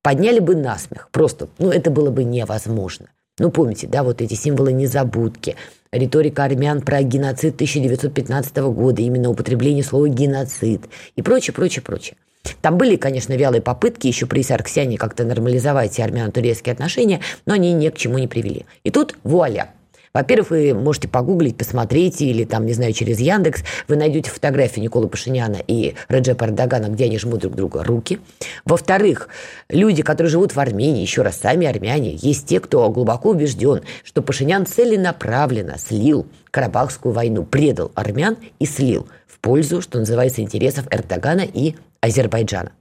[0.02, 1.08] подняли бы насмех.
[1.12, 3.06] Просто, ну, это было бы невозможно.
[3.38, 5.56] Ну, помните, да, вот эти символы незабудки,
[5.92, 10.82] риторика армян про геноцид 1915 года, именно употребление слова «геноцид»
[11.16, 12.16] и прочее, прочее, прочее.
[12.60, 17.88] Там были, конечно, вялые попытки еще при Сарксяне как-то нормализовать армяно-турецкие отношения, но они ни
[17.88, 18.66] к чему не привели.
[18.84, 19.70] И тут вуаля–
[20.12, 25.06] во-первых, вы можете погуглить, посмотреть, или там, не знаю, через Яндекс, вы найдете фотографию Николы
[25.06, 28.18] Пашиняна и Реджепа Эрдогана, где они жмут друг друга руки.
[28.64, 29.28] Во-вторых,
[29.68, 34.20] люди, которые живут в Армении, еще раз, сами армяне, есть те, кто глубоко убежден, что
[34.20, 41.42] Пашинян целенаправленно слил Карабахскую войну, предал армян и слил в пользу, что называется, интересов Эрдогана
[41.42, 42.72] и Азербайджана.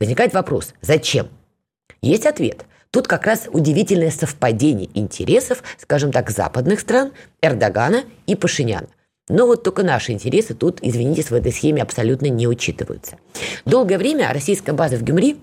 [0.00, 1.28] Возникает вопрос, зачем?
[2.00, 2.64] Есть ответ.
[2.90, 8.88] Тут как раз удивительное совпадение интересов, скажем так, западных стран, Эрдогана и Пашиняна.
[9.28, 13.16] Но вот только наши интересы тут, извините, в этой схеме абсолютно не учитываются.
[13.64, 15.38] Долгое время российская база в Гюмри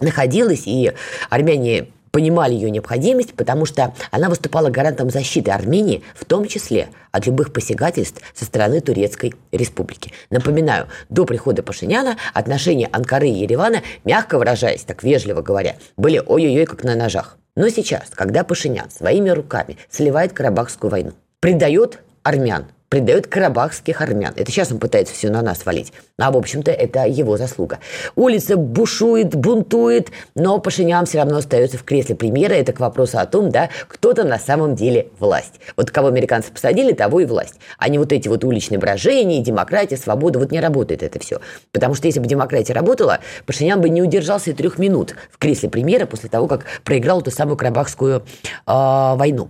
[0.00, 0.92] находилась, и
[1.28, 7.26] армяне понимали ее необходимость, потому что она выступала гарантом защиты Армении, в том числе от
[7.26, 10.12] любых посягательств со стороны Турецкой Республики.
[10.30, 16.66] Напоминаю, до прихода Пашиняна отношения Анкары и Еревана, мягко выражаясь, так вежливо говоря, были ой-ой-ой
[16.66, 17.36] как на ножах.
[17.56, 24.34] Но сейчас, когда Пашинян своими руками сливает Карабахскую войну, предает армян, предает карабахских армян.
[24.36, 25.92] Это сейчас он пытается все на нас валить.
[26.18, 27.78] А, в общем-то, это его заслуга.
[28.16, 32.54] Улица бушует, бунтует, но Пашинян все равно остается в кресле премьера.
[32.54, 35.60] Это к вопросу о том, да, кто то на самом деле власть.
[35.76, 37.60] Вот кого американцы посадили, того и власть.
[37.78, 40.40] А не вот эти вот уличные брожения, демократия, свобода.
[40.40, 41.40] Вот не работает это все.
[41.70, 45.70] Потому что если бы демократия работала, Пашинян бы не удержался и трех минут в кресле
[45.70, 48.22] премьера после того, как проиграл ту самую Карабахскую э,
[48.66, 49.48] войну.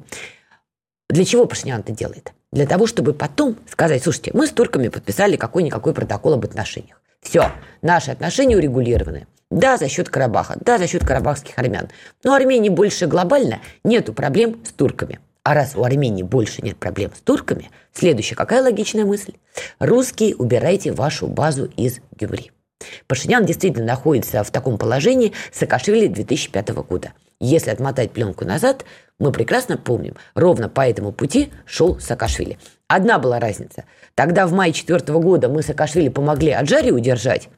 [1.09, 2.35] Для чего Пашинян это делает?
[2.53, 7.01] Для того, чтобы потом сказать, слушайте, мы с турками подписали какой-никакой протокол об отношениях.
[7.21, 9.27] Все, наши отношения урегулированы.
[9.51, 11.89] Да, за счет Карабаха, да, за счет карабахских армян.
[12.23, 15.19] Но Армении больше глобально нету проблем с турками.
[15.43, 19.33] А раз у Армении больше нет проблем с турками, следующая какая логичная мысль?
[19.79, 22.53] Русские, убирайте вашу базу из Гюмри.
[23.07, 27.13] Пашинян действительно находится в таком положении Саакашвили 2005 года.
[27.41, 28.85] Если отмотать пленку назад,
[29.21, 32.59] мы прекрасно помним, ровно по этому пути шел Саакашвили.
[32.89, 33.85] Одна была разница.
[34.17, 37.49] Тогда в мае 2004 года мы Саакашвили помогли Аджаре удержать.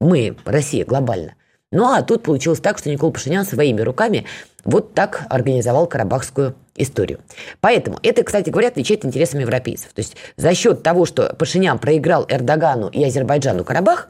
[0.00, 1.34] Мы, Россия, глобально.
[1.70, 4.26] Ну а тут получилось так, что Никол Пашинян своими руками
[4.64, 7.20] вот так организовал Карабахскую историю.
[7.60, 9.92] Поэтому это, кстати говоря, отвечает интересам европейцев.
[9.92, 14.08] То есть за счет того, что Пашинян проиграл Эрдогану и Азербайджану Карабах,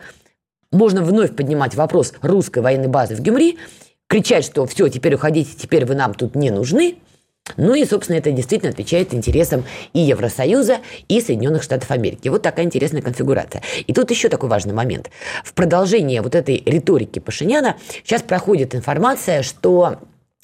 [0.70, 3.58] можно вновь поднимать вопрос русской военной базы в Гюмри,
[4.12, 6.96] кричать, что все, теперь уходите, теперь вы нам тут не нужны–
[7.56, 12.28] ну и, собственно, это действительно отвечает интересам и Евросоюза, и Соединенных Штатов Америки.
[12.28, 13.62] Вот такая интересная конфигурация.
[13.86, 15.10] И тут еще такой важный момент.
[15.44, 19.96] В продолжение вот этой риторики Пашиняна сейчас проходит информация, что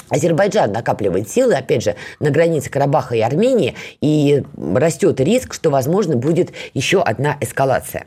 [0.08, 6.16] Азербайджан накапливает силы, опять же, на границе Карабаха и Армении, и растет риск, что, возможно,
[6.16, 8.06] будет еще одна эскалация.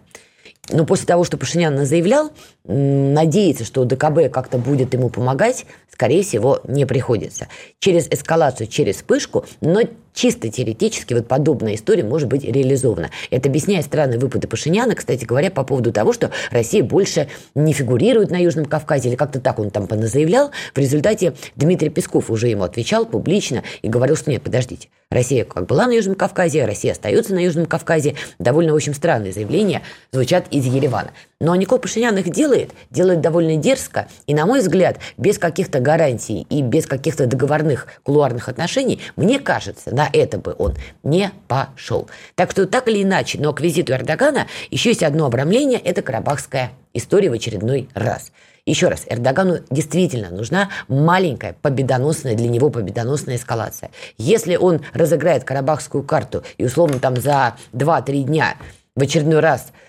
[0.69, 2.31] Но после того, что Пашинян заявлял,
[2.63, 7.47] надеяться, что ДКБ как-то будет ему помогать, скорее всего, не приходится.
[7.79, 9.81] Через эскалацию, через вспышку, но
[10.13, 13.11] чисто теоретически вот подобная история может быть реализована.
[13.29, 18.31] Это объясняет странные выпады Пашиняна, кстати говоря, по поводу того, что Россия больше не фигурирует
[18.31, 20.51] на Южном Кавказе, или как-то так он там поназаявлял.
[20.73, 25.65] В результате Дмитрий Песков уже ему отвечал публично и говорил, что нет, подождите, Россия как
[25.65, 28.15] была на Южном Кавказе, Россия остается на Южном Кавказе.
[28.39, 31.11] Довольно, в общем, странные заявления звучат из Еревана.
[31.41, 36.45] Но Никол Пашинян их делает, делает довольно дерзко, и, на мой взгляд, без каких-то гарантий
[36.49, 42.09] и без каких-то договорных кулуарных отношений, мне кажется, на это бы он не пошел.
[42.35, 46.71] Так что, так или иначе, но к визиту Эрдогана еще есть одно обрамление– это карабахская
[46.93, 48.31] история в очередной раз.
[48.65, 53.91] Еще раз, Эрдогану действительно нужна маленькая победоносная, для него победоносная эскалация.
[54.17, 58.55] Если он разыграет карабахскую карту и условно там за 2-3 дня
[58.95, 59.71] в очередной раз–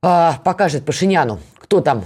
[0.00, 2.04] а, покажет Пашиняну, кто там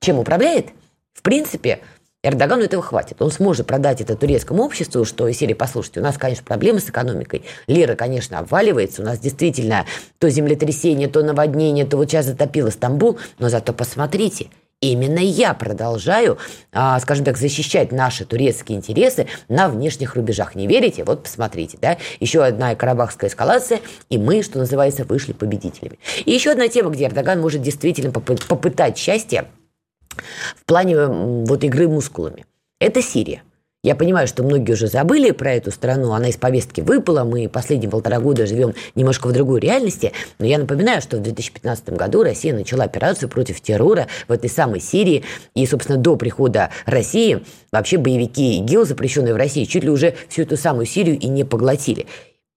[0.00, 0.68] чем управляет,
[1.12, 1.80] в принципе,
[2.26, 3.22] Эрдогану этого хватит.
[3.22, 6.90] Он сможет продать это турецкому обществу, что из серии «Послушайте, у нас, конечно, проблемы с
[6.90, 7.44] экономикой.
[7.68, 9.02] Лира, конечно, обваливается.
[9.02, 9.86] У нас действительно
[10.18, 13.18] то землетрясение, то наводнение, то вот сейчас затопило Стамбул.
[13.38, 14.48] Но зато посмотрите–
[14.82, 16.36] Именно я продолжаю,
[16.70, 20.54] а, скажем так, защищать наши турецкие интересы на внешних рубежах.
[20.54, 21.02] Не верите?
[21.02, 25.98] Вот посмотрите, да, еще одна карабахская эскалация, и мы, что называется, вышли победителями.
[26.26, 29.46] И еще одна тема, где Эрдоган может действительно попытать счастье
[30.56, 32.46] в плане вот игры мускулами.
[32.80, 33.42] Это Сирия.
[33.86, 37.88] Я понимаю, что многие уже забыли про эту страну, она из повестки выпала, мы последние
[37.88, 42.52] полтора года живем немножко в другой реальности, но я напоминаю, что в 2015 году Россия
[42.52, 45.22] начала операцию против террора в этой самой Сирии,
[45.54, 50.42] и, собственно, до прихода России вообще боевики ИГИЛ, запрещенные в России, чуть ли уже всю
[50.42, 52.06] эту самую Сирию и не поглотили.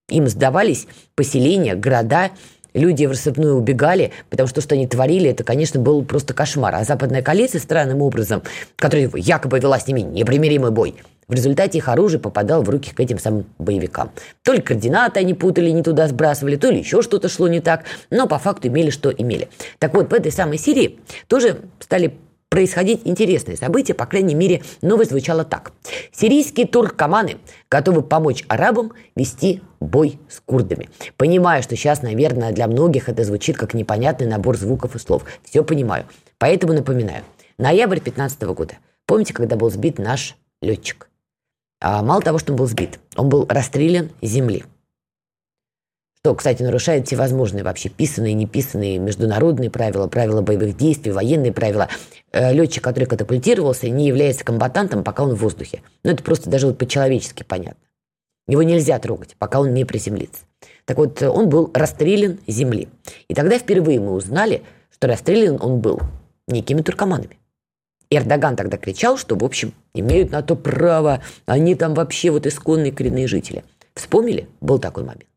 [0.10, 2.32] Им сдавались поселения, города,
[2.74, 6.76] Люди в рассыпную убегали, потому что то, что они творили, это, конечно, был просто кошмар.
[6.76, 8.44] А западная коалиция странным образом,
[8.76, 10.96] которая якобы вела с ними непримиримый бой,
[11.28, 14.12] в результате их оружие попадало в руки к этим самым боевикам.
[14.44, 17.86] То ли координаты они путали, не туда сбрасывали, то ли еще что-то шло не так,
[18.10, 19.48] но по факту имели, что имели.
[19.78, 22.18] Так вот, в этой самой Сирии тоже стали
[22.50, 25.72] происходить интересные события, по крайней мере, новость звучала так.
[26.12, 27.38] Сирийские туркоманы
[27.70, 30.90] готовы помочь арабам вести бой с курдами.
[31.16, 35.24] Понимаю, что сейчас, наверное, для многих это звучит как непонятный набор звуков и слов.
[35.44, 36.06] Все понимаю.
[36.38, 37.24] Поэтому напоминаю.
[37.58, 38.74] Ноябрь 2015 года.
[39.06, 41.10] Помните, когда был сбит наш летчик?
[41.82, 44.66] А мало того, что он был сбит, он был расстрелян с земли.
[46.22, 51.88] Что, кстати, нарушает всевозможные вообще писанные, неписанные международные правила, правила боевых действий, военные правила.
[52.34, 55.82] Э, летчик, который катапультировался, не является комбатантом, пока он в воздухе.
[56.04, 57.80] Ну, это просто даже вот по-человечески понятно.
[58.50, 60.42] Его нельзя трогать, пока он не приземлится.
[60.84, 62.90] Так вот, он был расстрелян земли.
[63.30, 66.02] И тогда впервые мы узнали, что расстрелян он был
[66.50, 67.40] некими туркоманами.
[68.10, 72.92] Эрдоган тогда кричал, что, в общем, имеют на то право, они там вообще вот исконные
[72.92, 73.64] коренные жители.
[73.94, 74.50] Вспомнили?
[74.60, 75.29] Был такой момент.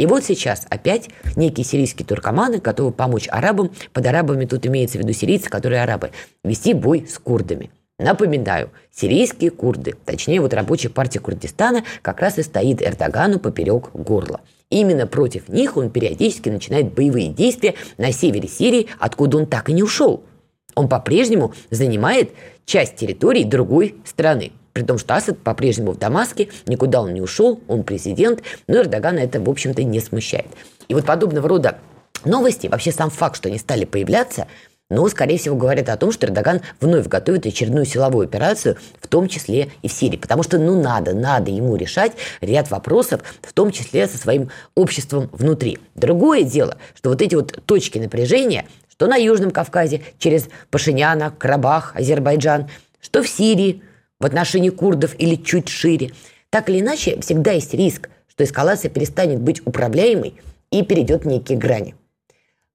[0.00, 5.02] И вот сейчас опять некие сирийские туркоманы готовы помочь арабам, под арабами тут имеется в
[5.02, 6.10] виду сирийцы, которые арабы,
[6.42, 7.70] вести бой с курдами.
[7.98, 14.40] Напоминаю, сирийские курды, точнее вот рабочая партия Курдистана, как раз и стоит Эрдогану поперек горла.
[14.70, 19.74] Именно против них он периодически начинает боевые действия на севере Сирии, откуда он так и
[19.74, 20.24] не ушел–
[20.74, 22.30] он по-прежнему занимает
[22.64, 24.52] часть территории другой страны.
[24.72, 29.18] При том, что Асад по-прежнему в Дамаске, никуда он не ушел, он президент, но Эрдогана
[29.18, 30.46] это, в общем-то, не смущает.
[30.88, 31.78] И вот подобного рода
[32.24, 34.46] новости, вообще сам факт, что они стали появляться,
[34.88, 39.28] но, скорее всего, говорят о том, что Эрдоган вновь готовит очередную силовую операцию, в том
[39.28, 40.16] числе и в Сирии.
[40.16, 45.30] Потому что, ну, надо, надо ему решать ряд вопросов, в том числе со своим обществом
[45.32, 45.78] внутри.
[45.94, 48.66] Другое дело, что вот эти вот точки напряжения–
[49.00, 52.68] что на Южном Кавказе через Пашиняна, Карабах, Азербайджан,
[53.00, 53.82] что в Сирии
[54.20, 56.12] в отношении курдов или чуть шире.
[56.50, 60.34] Так или иначе, всегда есть риск, что эскалация перестанет быть управляемой
[60.70, 61.94] и перейдет в некие грани.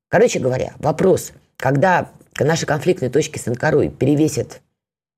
[0.10, 2.10] Короче говоря, вопрос, когда
[2.40, 4.62] наши конфликтные точки с Анкарой перевесят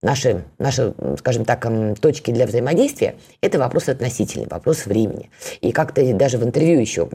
[0.01, 1.65] наши, наши, скажем так,
[1.99, 5.29] точки для взаимодействия, это вопрос относительный, вопрос времени.
[5.61, 7.09] И как-то даже в интервью еще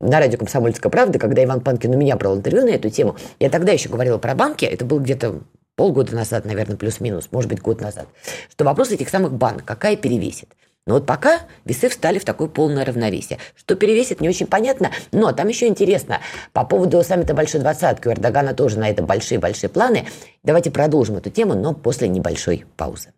[0.00, 3.50] на радио «Комсомольская правда», когда Иван Панкин у меня брал интервью на эту тему, я
[3.50, 5.40] тогда еще говорила про банки, это было где-то
[5.76, 8.08] полгода назад, наверное, плюс-минус, может быть, год назад,
[8.50, 10.48] что вопрос этих самых банк, какая перевесит.
[10.86, 13.38] Но вот пока весы встали в такое полное равновесие.
[13.56, 14.92] Что перевесит, не очень понятно.
[15.10, 16.20] Но там еще интересно,
[16.52, 20.06] по поводу саммита Большой Двадцатки, у Эрдогана тоже на это большие-большие планы.
[20.44, 23.12] Давайте продолжим эту тему, но после небольшой паузы.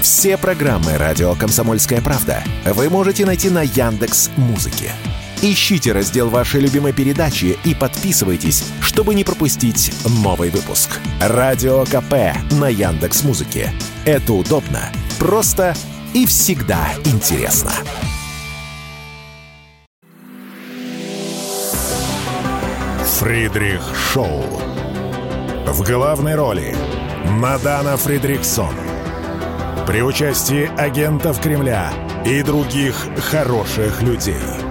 [0.00, 4.92] Все программы «Радио Комсомольская правда» вы можете найти на Яндекс Музыке.
[5.46, 9.92] Ищите раздел вашей любимой передачи и подписывайтесь, чтобы не пропустить
[10.24, 10.98] новый выпуск.
[11.20, 13.70] Радио КП на Яндекс Музыке.
[14.06, 15.76] Это удобно, просто
[16.14, 17.72] и всегда интересно.
[23.18, 23.82] Фридрих
[24.14, 24.44] Шоу.
[25.66, 26.74] В главной роли
[27.28, 28.74] Мадана Фридриксон.
[29.86, 31.92] При участии агентов Кремля
[32.24, 34.63] и других хороших людей.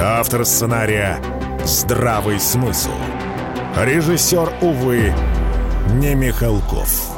[0.00, 1.22] Автор сценария
[1.64, 2.90] «Здравый смысл».
[3.76, 5.12] Режиссер, увы,
[5.94, 7.10] не Михалков.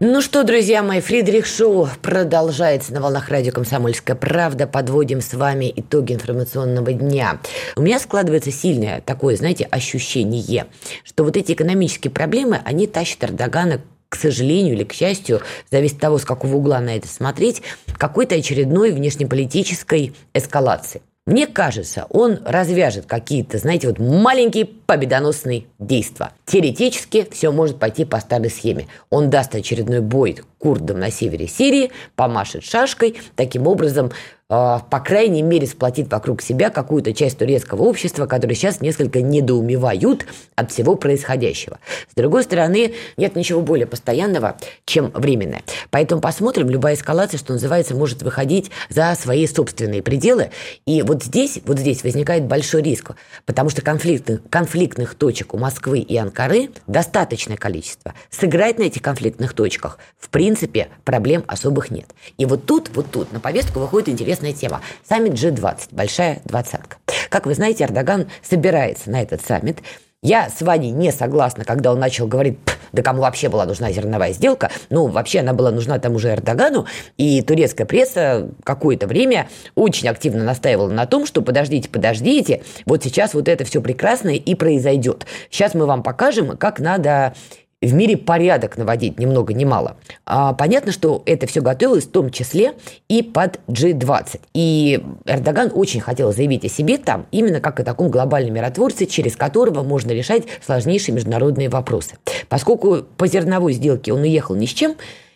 [0.00, 4.66] Ну что, друзья мои, Фридрих Шоу продолжается на волнах радио «Комсомольская правда».
[4.66, 7.38] Подводим с вами итоги информационного дня.
[7.76, 10.66] У меня складывается сильное такое, знаете, ощущение,
[11.04, 13.80] что вот эти экономические проблемы, они тащат Эрдогана
[14.12, 15.40] к сожалению или к счастью,
[15.70, 17.62] зависит от того, с какого угла на это смотреть,
[17.96, 21.00] какой-то очередной внешнеполитической эскалации.
[21.24, 26.32] Мне кажется, он развяжет какие-то, знаете, вот маленькие победоносные действия.
[26.44, 28.86] Теоретически все может пойти по старой схеме.
[29.08, 34.12] Он даст очередной бой курдам на севере Сирии, помашет шашкой, таким образом
[34.52, 40.26] по крайней мере, сплотит вокруг себя какую-то часть турецкого общества, которые сейчас несколько недоумевают
[40.56, 41.78] от всего происходящего.
[42.10, 45.62] С другой стороны, нет ничего более постоянного, чем временное.
[45.88, 50.50] Поэтому посмотрим, любая эскалация, что называется, может выходить за свои собственные пределы.
[50.84, 53.12] И вот здесь, вот здесь возникает большой риск,
[53.46, 58.12] потому что конфликтных, конфликтных точек у Москвы и Анкары достаточное количество.
[58.28, 62.10] Сыграть на этих конфликтных точках, в принципе, проблем особых нет.
[62.36, 64.80] И вот тут, вот тут на повестку выходит интересный интересная тема.
[65.08, 66.96] Саммит G20, большая двадцатка.
[67.30, 69.78] Как вы знаете, Эрдоган собирается на этот саммит.
[70.24, 72.56] Я с Ваней не согласна, когда он начал говорить,
[72.92, 74.70] да кому вообще была нужна зерновая сделка.
[74.88, 76.86] Ну, вообще она была нужна тому же Эрдогану.
[77.16, 83.34] И турецкая пресса какое-то время очень активно настаивала на том, что подождите, подождите, вот сейчас
[83.34, 85.26] вот это все прекрасное и произойдет.
[85.50, 87.34] Сейчас мы вам покажем, как надо
[87.82, 89.96] в мире порядок наводить, ни много ни мало.
[90.24, 92.74] А, понятно, что это все готовилось в том числе
[93.08, 94.40] и под G20.
[94.54, 99.36] И Эрдоган очень хотел заявить о себе там, именно как о таком глобальном миротворце, через
[99.36, 102.16] которого можно решать сложнейшие международные вопросы.
[102.48, 104.94] Поскольку по зерновой сделке он уехал ни с чем,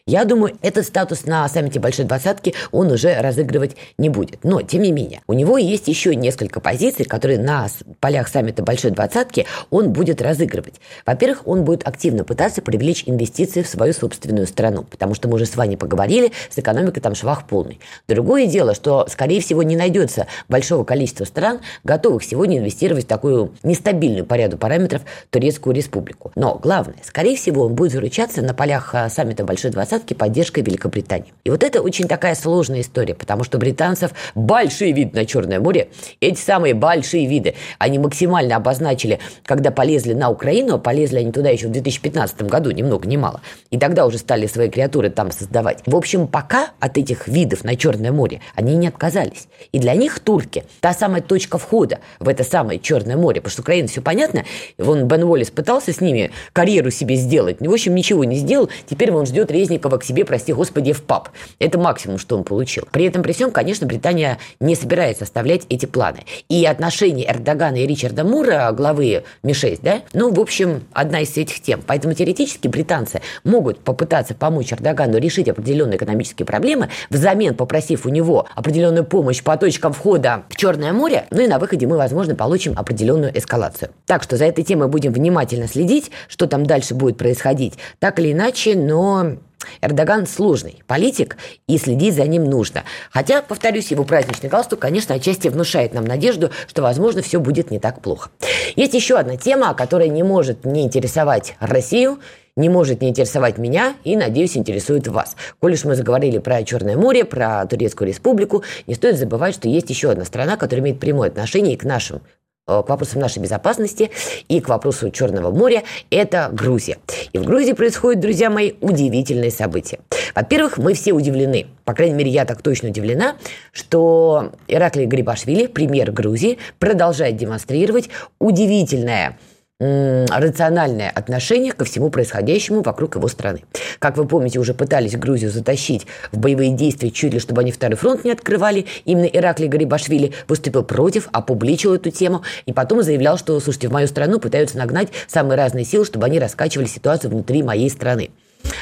[0.09, 4.38] я думаю, этот статус на саммите Большой Двадцатки он уже разыгрывать не будет.
[4.44, 7.66] Но, тем не менее, у него есть еще несколько позиций, которые на
[7.98, 10.74] полях саммита Большой Двадцатки он будет разыгрывать.
[11.04, 15.46] Во-первых, он будет активно пытаться привлечь инвестиции в свою собственную страну, потому что мы уже
[15.46, 17.80] с вами поговорили, с экономикой там швах полный.
[18.07, 23.54] Другое дело, что, скорее всего, не найдется большого количества стран, готовых сегодня инвестировать в такую
[23.64, 26.30] нестабильную по ряду параметров Турецкую республику.
[26.36, 30.61] Но главное, скорее всего, он будет заручаться на полях а, саммита Большой Двадцатки посадки поддержкой
[30.61, 31.32] Великобритании.
[31.44, 35.88] И вот это очень такая сложная история, потому что британцев большие виды на Черное море,
[36.20, 41.49] эти самые большие виды, они максимально обозначили, когда полезли на Украину, а полезли они туда
[41.49, 43.40] еще в 2015 году, ни много ни мало.
[43.70, 45.82] И тогда уже стали свои креатуры там создавать.
[45.86, 49.49] В общем, пока от этих видов на Черное море они не отказались.
[49.72, 53.62] И для них турки та самая точка входа в это самое Черное море, потому что
[53.62, 54.44] Украина все понятно.
[54.76, 58.68] Вон Бен Уоллес пытался с ними карьеру себе сделать, в общем, ничего не сделал.
[58.88, 61.28] Теперь он ждет резников Новикова к себе, прости господи, в паб.
[61.59, 62.84] Это максимум, что он получил.
[62.91, 66.20] При этом, при всем, конечно, Британия не собирается оставлять эти планы.
[66.49, 71.61] И отношения Эрдогана и Ричарда Мура, главы Ми-6, да, ну, в общем, одна из этих
[71.61, 71.82] тем.
[71.87, 78.47] Поэтому теоретически британцы могут попытаться помочь Эрдогану решить определенные экономические проблемы, взамен попросив у него
[78.55, 82.74] определенную помощь по точкам входа в Черное море, ну и на выходе мы, возможно, получим
[82.76, 83.91] определенную эскалацию.
[84.07, 87.74] Так что за этой темой будем внимательно следить, что там дальше будет происходить.
[87.99, 89.37] Так или иначе, но
[89.80, 91.36] Эрдоган сложный политик,
[91.66, 92.84] и следить за ним нужно.
[93.11, 97.78] Хотя, повторюсь, его праздничный галстук, конечно, отчасти внушает нам надежду, что, возможно, все будет не
[97.78, 98.30] так плохо.
[98.74, 102.18] Есть еще одна тема, которая не может не интересовать Россию,
[102.57, 105.36] не может не интересовать меня и, надеюсь, интересует вас.
[105.61, 109.90] Коль уж мы заговорили про Черное море, про Турецкую республику, не стоит забывать, что есть
[109.90, 112.22] еще одна страна, которая имеет прямое отношение к нашим
[112.67, 114.11] к вопросам нашей безопасности
[114.49, 116.99] и к вопросу Черного моря– это Грузия.
[117.33, 120.01] И в Грузии происходят, друзья мои, удивительные события.
[120.35, 123.37] Во-первых, мы все удивлены, по крайней мере, я так точно удивлена,
[123.71, 128.11] что Ираклий Грибашвили, премьер Грузии, продолжает демонстрировать
[128.41, 129.39] удивительное
[129.79, 133.64] рациональное отношение ко всему происходящему вокруг его страны.
[133.99, 137.97] Как вы помните, уже пытались Грузию затащить в боевые действия чуть ли, чтобы они второй
[137.97, 138.87] фронт не открывали.
[139.05, 144.07] Именно Ираклий Гарибашвили выступил против, опубличил эту тему и потом заявлял, что, слушайте, в мою
[144.07, 148.31] страну пытаются нагнать самые разные силы, чтобы они раскачивали ситуацию внутри моей страны.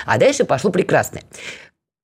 [0.07, 1.23] А дальше пошло прекрасное.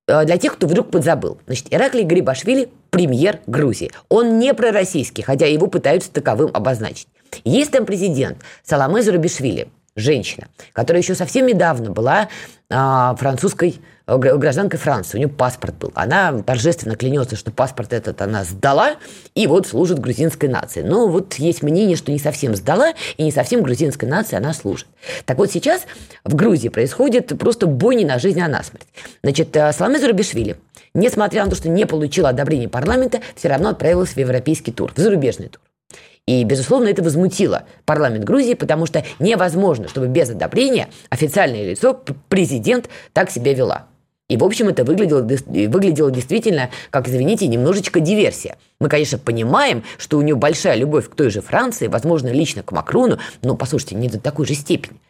[0.08, 1.38] Э, для тех, кто вдруг подзабыл.
[1.46, 3.92] Значит, Ираклий Гарибашвили– премьер Грузии.
[4.08, 7.06] Он не пророссийский, хотя его пытаются таковым обозначить.
[7.44, 12.28] Есть там президент Саламе Зурабишвили, женщина, которая еще совсем недавно была
[12.72, 15.18] а, французской э, гражданкой Франции.
[15.18, 15.92] У нее паспорт был.
[15.94, 18.96] Она торжественно клянется, что паспорт этот она сдала
[19.34, 20.82] и вот служит грузинской нации.
[20.82, 24.86] Но вот есть мнение, что не совсем сдала и не совсем грузинской нации она служит.
[25.24, 25.82] Так вот сейчас
[26.24, 28.86] в Грузии происходит просто бой не на жизнь, а на смерть.
[29.22, 30.56] Значит, э, Саламе Зурабишвили,
[30.94, 34.98] несмотря на то, что не получила одобрения парламента, все равно отправилась в европейский тур, в
[34.98, 35.60] зарубежный тур.
[36.30, 42.88] И, безусловно, это возмутило парламент Грузии, потому что невозможно, чтобы без одобрения официальное лицо, президент,
[43.12, 43.86] так себя вела.
[44.28, 48.58] И, в общем, это выглядело, выглядело действительно, как, извините, немножечко диверсия.
[48.78, 52.70] Мы, конечно, понимаем, что у нее большая любовь к той же Франции, возможно, лично к
[52.70, 55.00] Макрону, но, послушайте, не до такой же степени.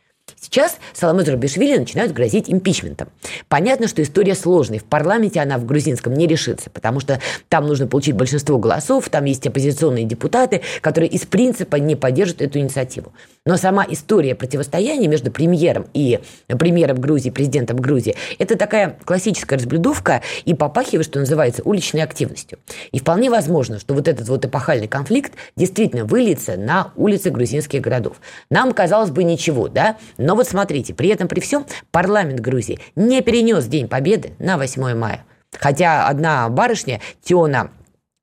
[0.41, 3.09] Сейчас Саламе Зурабишвили начинают грозить импичментом.
[3.49, 4.78] Понятно, что история сложная.
[4.78, 7.20] В парламенте она в грузинском не решится, потому что
[7.51, 12.59] там нужно получить большинство голосов, там есть оппозиционные депутаты, которые из принципа не поддержат эту
[12.59, 13.12] инициативу.
[13.47, 20.20] Но сама история противостояния между премьером и премьером Грузии, президентом Грузии, это такая классическая разблюдовка
[20.45, 22.59] и попахивает, что называется, уличной активностью.
[22.93, 28.20] И вполне возможно, что вот этот вот эпохальный конфликт действительно выльется на улицы грузинских городов.
[28.51, 29.97] Нам, казалось бы, ничего, да?
[30.18, 34.95] Но вот смотрите, при этом при всем парламент Грузии не перенес День Победы на 8
[34.95, 35.24] мая.
[35.59, 37.70] Хотя одна барышня, Тиона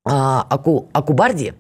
[0.06, 1.54] а, Аку, Акубарди,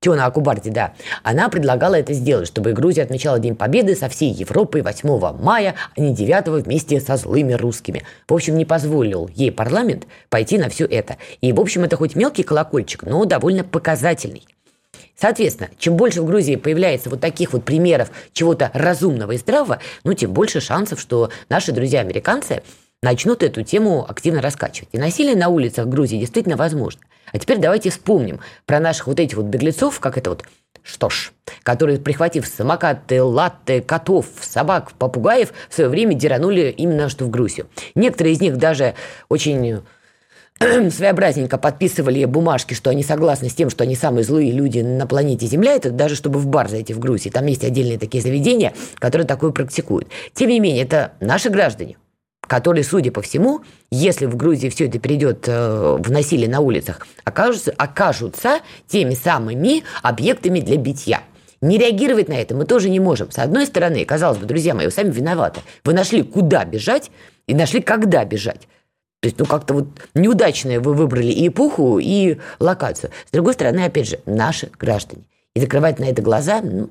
[0.00, 0.92] Тиона Акубарди, да,
[1.24, 6.00] она предлагала это сделать, чтобы Грузия отмечала День Победы со всей Европой 8 мая, а
[6.00, 8.04] не 9 вместе со злыми русскими.
[8.28, 11.16] В общем, не позволил ей парламент пойти на все это.
[11.40, 14.46] И, в общем, это хоть мелкий колокольчик, но довольно показательный.
[15.16, 20.14] Соответственно, чем больше в Грузии появляется вот таких вот примеров чего-то разумного и здравого, ну,
[20.14, 22.62] тем больше шансов, что наши друзья-американцы
[23.02, 24.88] начнут эту тему активно раскачивать.
[24.92, 27.00] И насилие на улицах Грузии действительно возможно.
[27.32, 30.44] А теперь давайте вспомним про наших вот этих вот беглецов, как это вот,
[30.82, 31.32] что ж,
[31.62, 37.68] которые, прихватив самокаты, латте, котов, собак, попугаев, в свое время деранули именно что в Грузию.
[37.94, 38.94] Некоторые из них даже
[39.28, 39.82] очень
[40.90, 45.46] своеобразненько подписывали бумажки, что они согласны с тем, что они самые злые люди на планете
[45.46, 47.30] Земля, это даже чтобы в бар зайти в Грузии.
[47.30, 50.08] Там есть отдельные такие заведения, которые такое практикуют.
[50.32, 51.96] Тем не менее, это наши граждане,
[52.48, 57.06] которые, судя по всему, если в Грузии все это перейдет э, в насилие на улицах,
[57.24, 61.22] окажутся, окажутся теми самыми объектами для битья.
[61.60, 63.30] Не реагировать на это мы тоже не можем.
[63.30, 65.60] С одной стороны, казалось бы, друзья мои, вы сами виноваты.
[65.84, 67.10] Вы нашли, куда бежать,
[67.46, 68.68] и нашли, когда бежать.
[69.20, 73.10] То есть, ну, как-то вот неудачные вы выбрали и эпоху, и локацию.
[73.26, 75.24] С другой стороны, опять же, наши граждане.
[75.54, 76.90] И закрывать на это глаза, ну,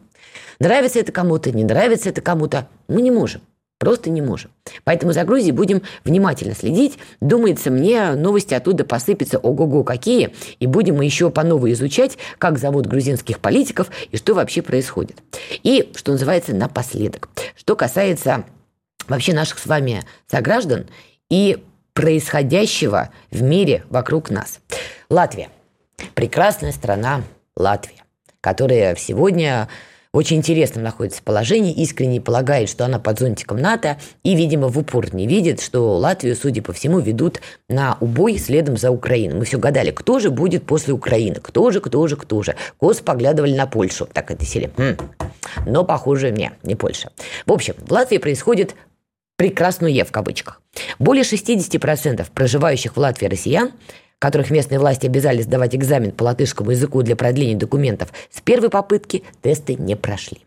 [0.60, 3.42] нравится это кому-то, не нравится это кому-то, мы не можем.
[3.80, 4.52] Просто не можем.
[4.84, 6.98] Поэтому за Грузией будем внимательно следить.
[7.22, 10.34] Думается мне, новости оттуда посыпятся ого-го какие.
[10.60, 15.22] И будем мы еще по новой изучать, как зовут грузинских политиков и что вообще происходит.
[15.62, 17.30] И, что называется, напоследок.
[17.56, 18.46] Что касается
[19.08, 20.88] вообще наших с вами сограждан
[21.30, 21.64] и
[21.94, 24.60] происходящего в мире вокруг нас.
[25.10, 25.50] Латвия.
[26.14, 27.24] Прекрасная страна
[27.56, 28.04] Латвия,
[28.42, 29.68] которая сегодня
[30.18, 35.14] очень интересном находится положении, искренне полагает, что она под зонтиком НАТО и, видимо, в упор
[35.14, 37.40] не видит, что Латвию, судя по всему, ведут
[37.70, 39.38] на убой следом за Украиной.
[39.38, 42.56] Мы все гадали, кто же будет после Украины, кто же, кто же, кто же.
[42.78, 44.72] Кос поглядывали на Польшу, так это сели.
[44.78, 44.98] Хм.
[45.66, 47.12] Но, похоже, не, не Польша.
[47.46, 48.76] В общем, в Латвии происходит
[49.38, 50.62] прекрасное в кавычках.
[51.00, 53.72] Более 60% проживающих в Латвии россиян
[54.20, 59.24] которых местные власти обязали сдавать экзамен по латышскому языку для продления документов, с первой попытки
[59.42, 60.40] тесты не прошли.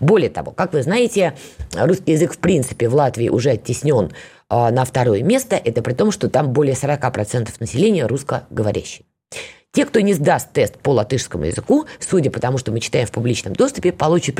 [0.00, 1.34] Более того, как вы знаете,
[1.74, 4.10] русский язык в принципе в Латвии уже оттеснен
[4.50, 5.56] э, на второе место.
[5.56, 9.04] Это при том, что там более 40% населения русскоговорящие.
[9.72, 13.12] Те, кто не сдаст тест по латышскому языку, судя по тому, что мы читаем в
[13.12, 14.36] публичном доступе, получат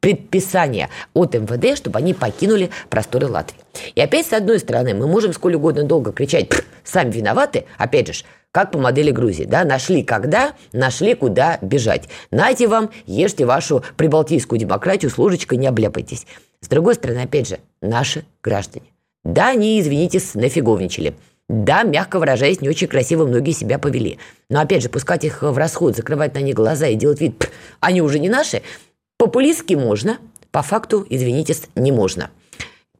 [0.00, 3.58] предписание от МВД, чтобы они покинули просторы Латвии.
[3.94, 6.48] И опять, с одной стороны, мы можем сколь угодно долго кричать
[6.84, 12.08] «сами виноваты», опять же, как по модели Грузии, да, нашли когда, нашли куда бежать.
[12.30, 16.26] Нате вам, ешьте вашу прибалтийскую демократию, с ложечкой не обляпайтесь.
[16.60, 18.86] С другой стороны, опять же, наши граждане.
[19.24, 21.14] Да, они, извините, нафиговничали.
[21.48, 24.18] Да, мягко выражаясь, не очень красиво многие себя повели.
[24.48, 28.02] Но опять же, пускать их в расход, закрывать на них глаза и делать вид, они
[28.02, 28.62] уже не наши,
[29.16, 30.18] популистски можно,
[30.50, 32.30] по факту, извините, не можно.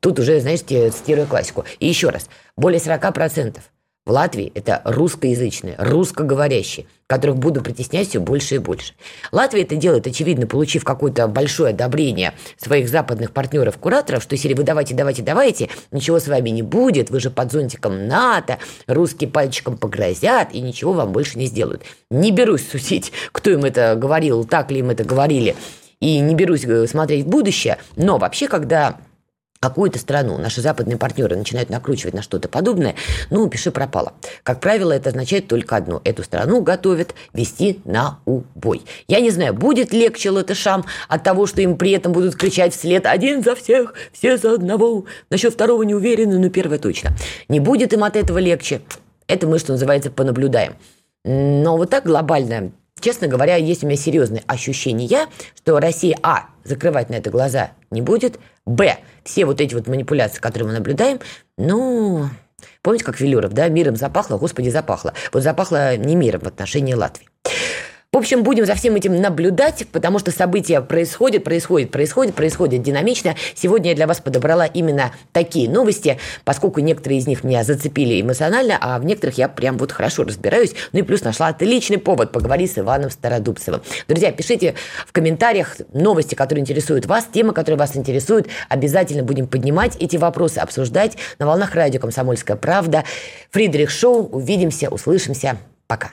[0.00, 1.64] Тут уже, знаете, цитирую классику.
[1.78, 3.58] И еще раз, более 40%
[4.06, 8.94] в Латвии это русскоязычные, русскоговорящие, которых буду притеснять все больше и больше.
[9.32, 14.94] Латвия это делает, очевидно, получив какое-то большое одобрение своих западных партнеров-кураторов, что если вы давайте,
[14.94, 20.50] давайте, давайте, ничего с вами не будет, вы же под зонтиком НАТО, русские пальчиком погрозят
[20.52, 21.82] и ничего вам больше не сделают.
[22.08, 25.56] Не берусь судить, кто им это говорил, так ли им это говорили,
[26.00, 28.96] и не берусь э, смотреть в будущее, но вообще, когда
[29.60, 32.94] какую-то страну наши западные партнеры начинают накручивать на что-то подобное,
[33.30, 34.12] ну, пиши пропало.
[34.42, 36.00] Как правило, это означает только одно.
[36.04, 38.82] Эту страну готовят вести на убой.
[39.08, 43.06] Я не знаю, будет легче латышам от того, что им при этом будут кричать вслед
[43.06, 45.06] «один за всех, все за одного».
[45.30, 47.10] Насчет второго не уверены, но первое точно.
[47.48, 48.82] Не будет им от этого легче.
[49.26, 50.76] Это мы, что называется, понаблюдаем.
[51.24, 52.70] Но вот так глобально
[53.00, 55.26] честно говоря, есть у меня серьезные ощущения,
[55.56, 60.40] что Россия, а, закрывать на это глаза не будет, б, все вот эти вот манипуляции,
[60.40, 61.20] которые мы наблюдаем,
[61.56, 62.28] ну,
[62.82, 65.12] помните, как Велюров, да, миром запахло, господи, запахло.
[65.32, 67.28] Вот запахло не миром в отношении Латвии.
[68.16, 73.36] В общем, будем за всем этим наблюдать, потому что события происходят, происходят, происходят, происходят динамично.
[73.54, 78.78] Сегодня я для вас подобрала именно такие новости, поскольку некоторые из них меня зацепили эмоционально,
[78.80, 80.74] а в некоторых я прям вот хорошо разбираюсь.
[80.94, 83.82] Ну и плюс нашла отличный повод поговорить с Иваном Стародубцевым.
[84.08, 88.48] Друзья, пишите в комментариях новости, которые интересуют вас, темы, которые вас интересуют.
[88.70, 93.04] Обязательно будем поднимать эти вопросы, обсуждать на волнах радио «Комсомольская правда».
[93.50, 94.26] Фридрих Шоу.
[94.32, 95.58] Увидимся, услышимся.
[95.86, 96.12] Пока.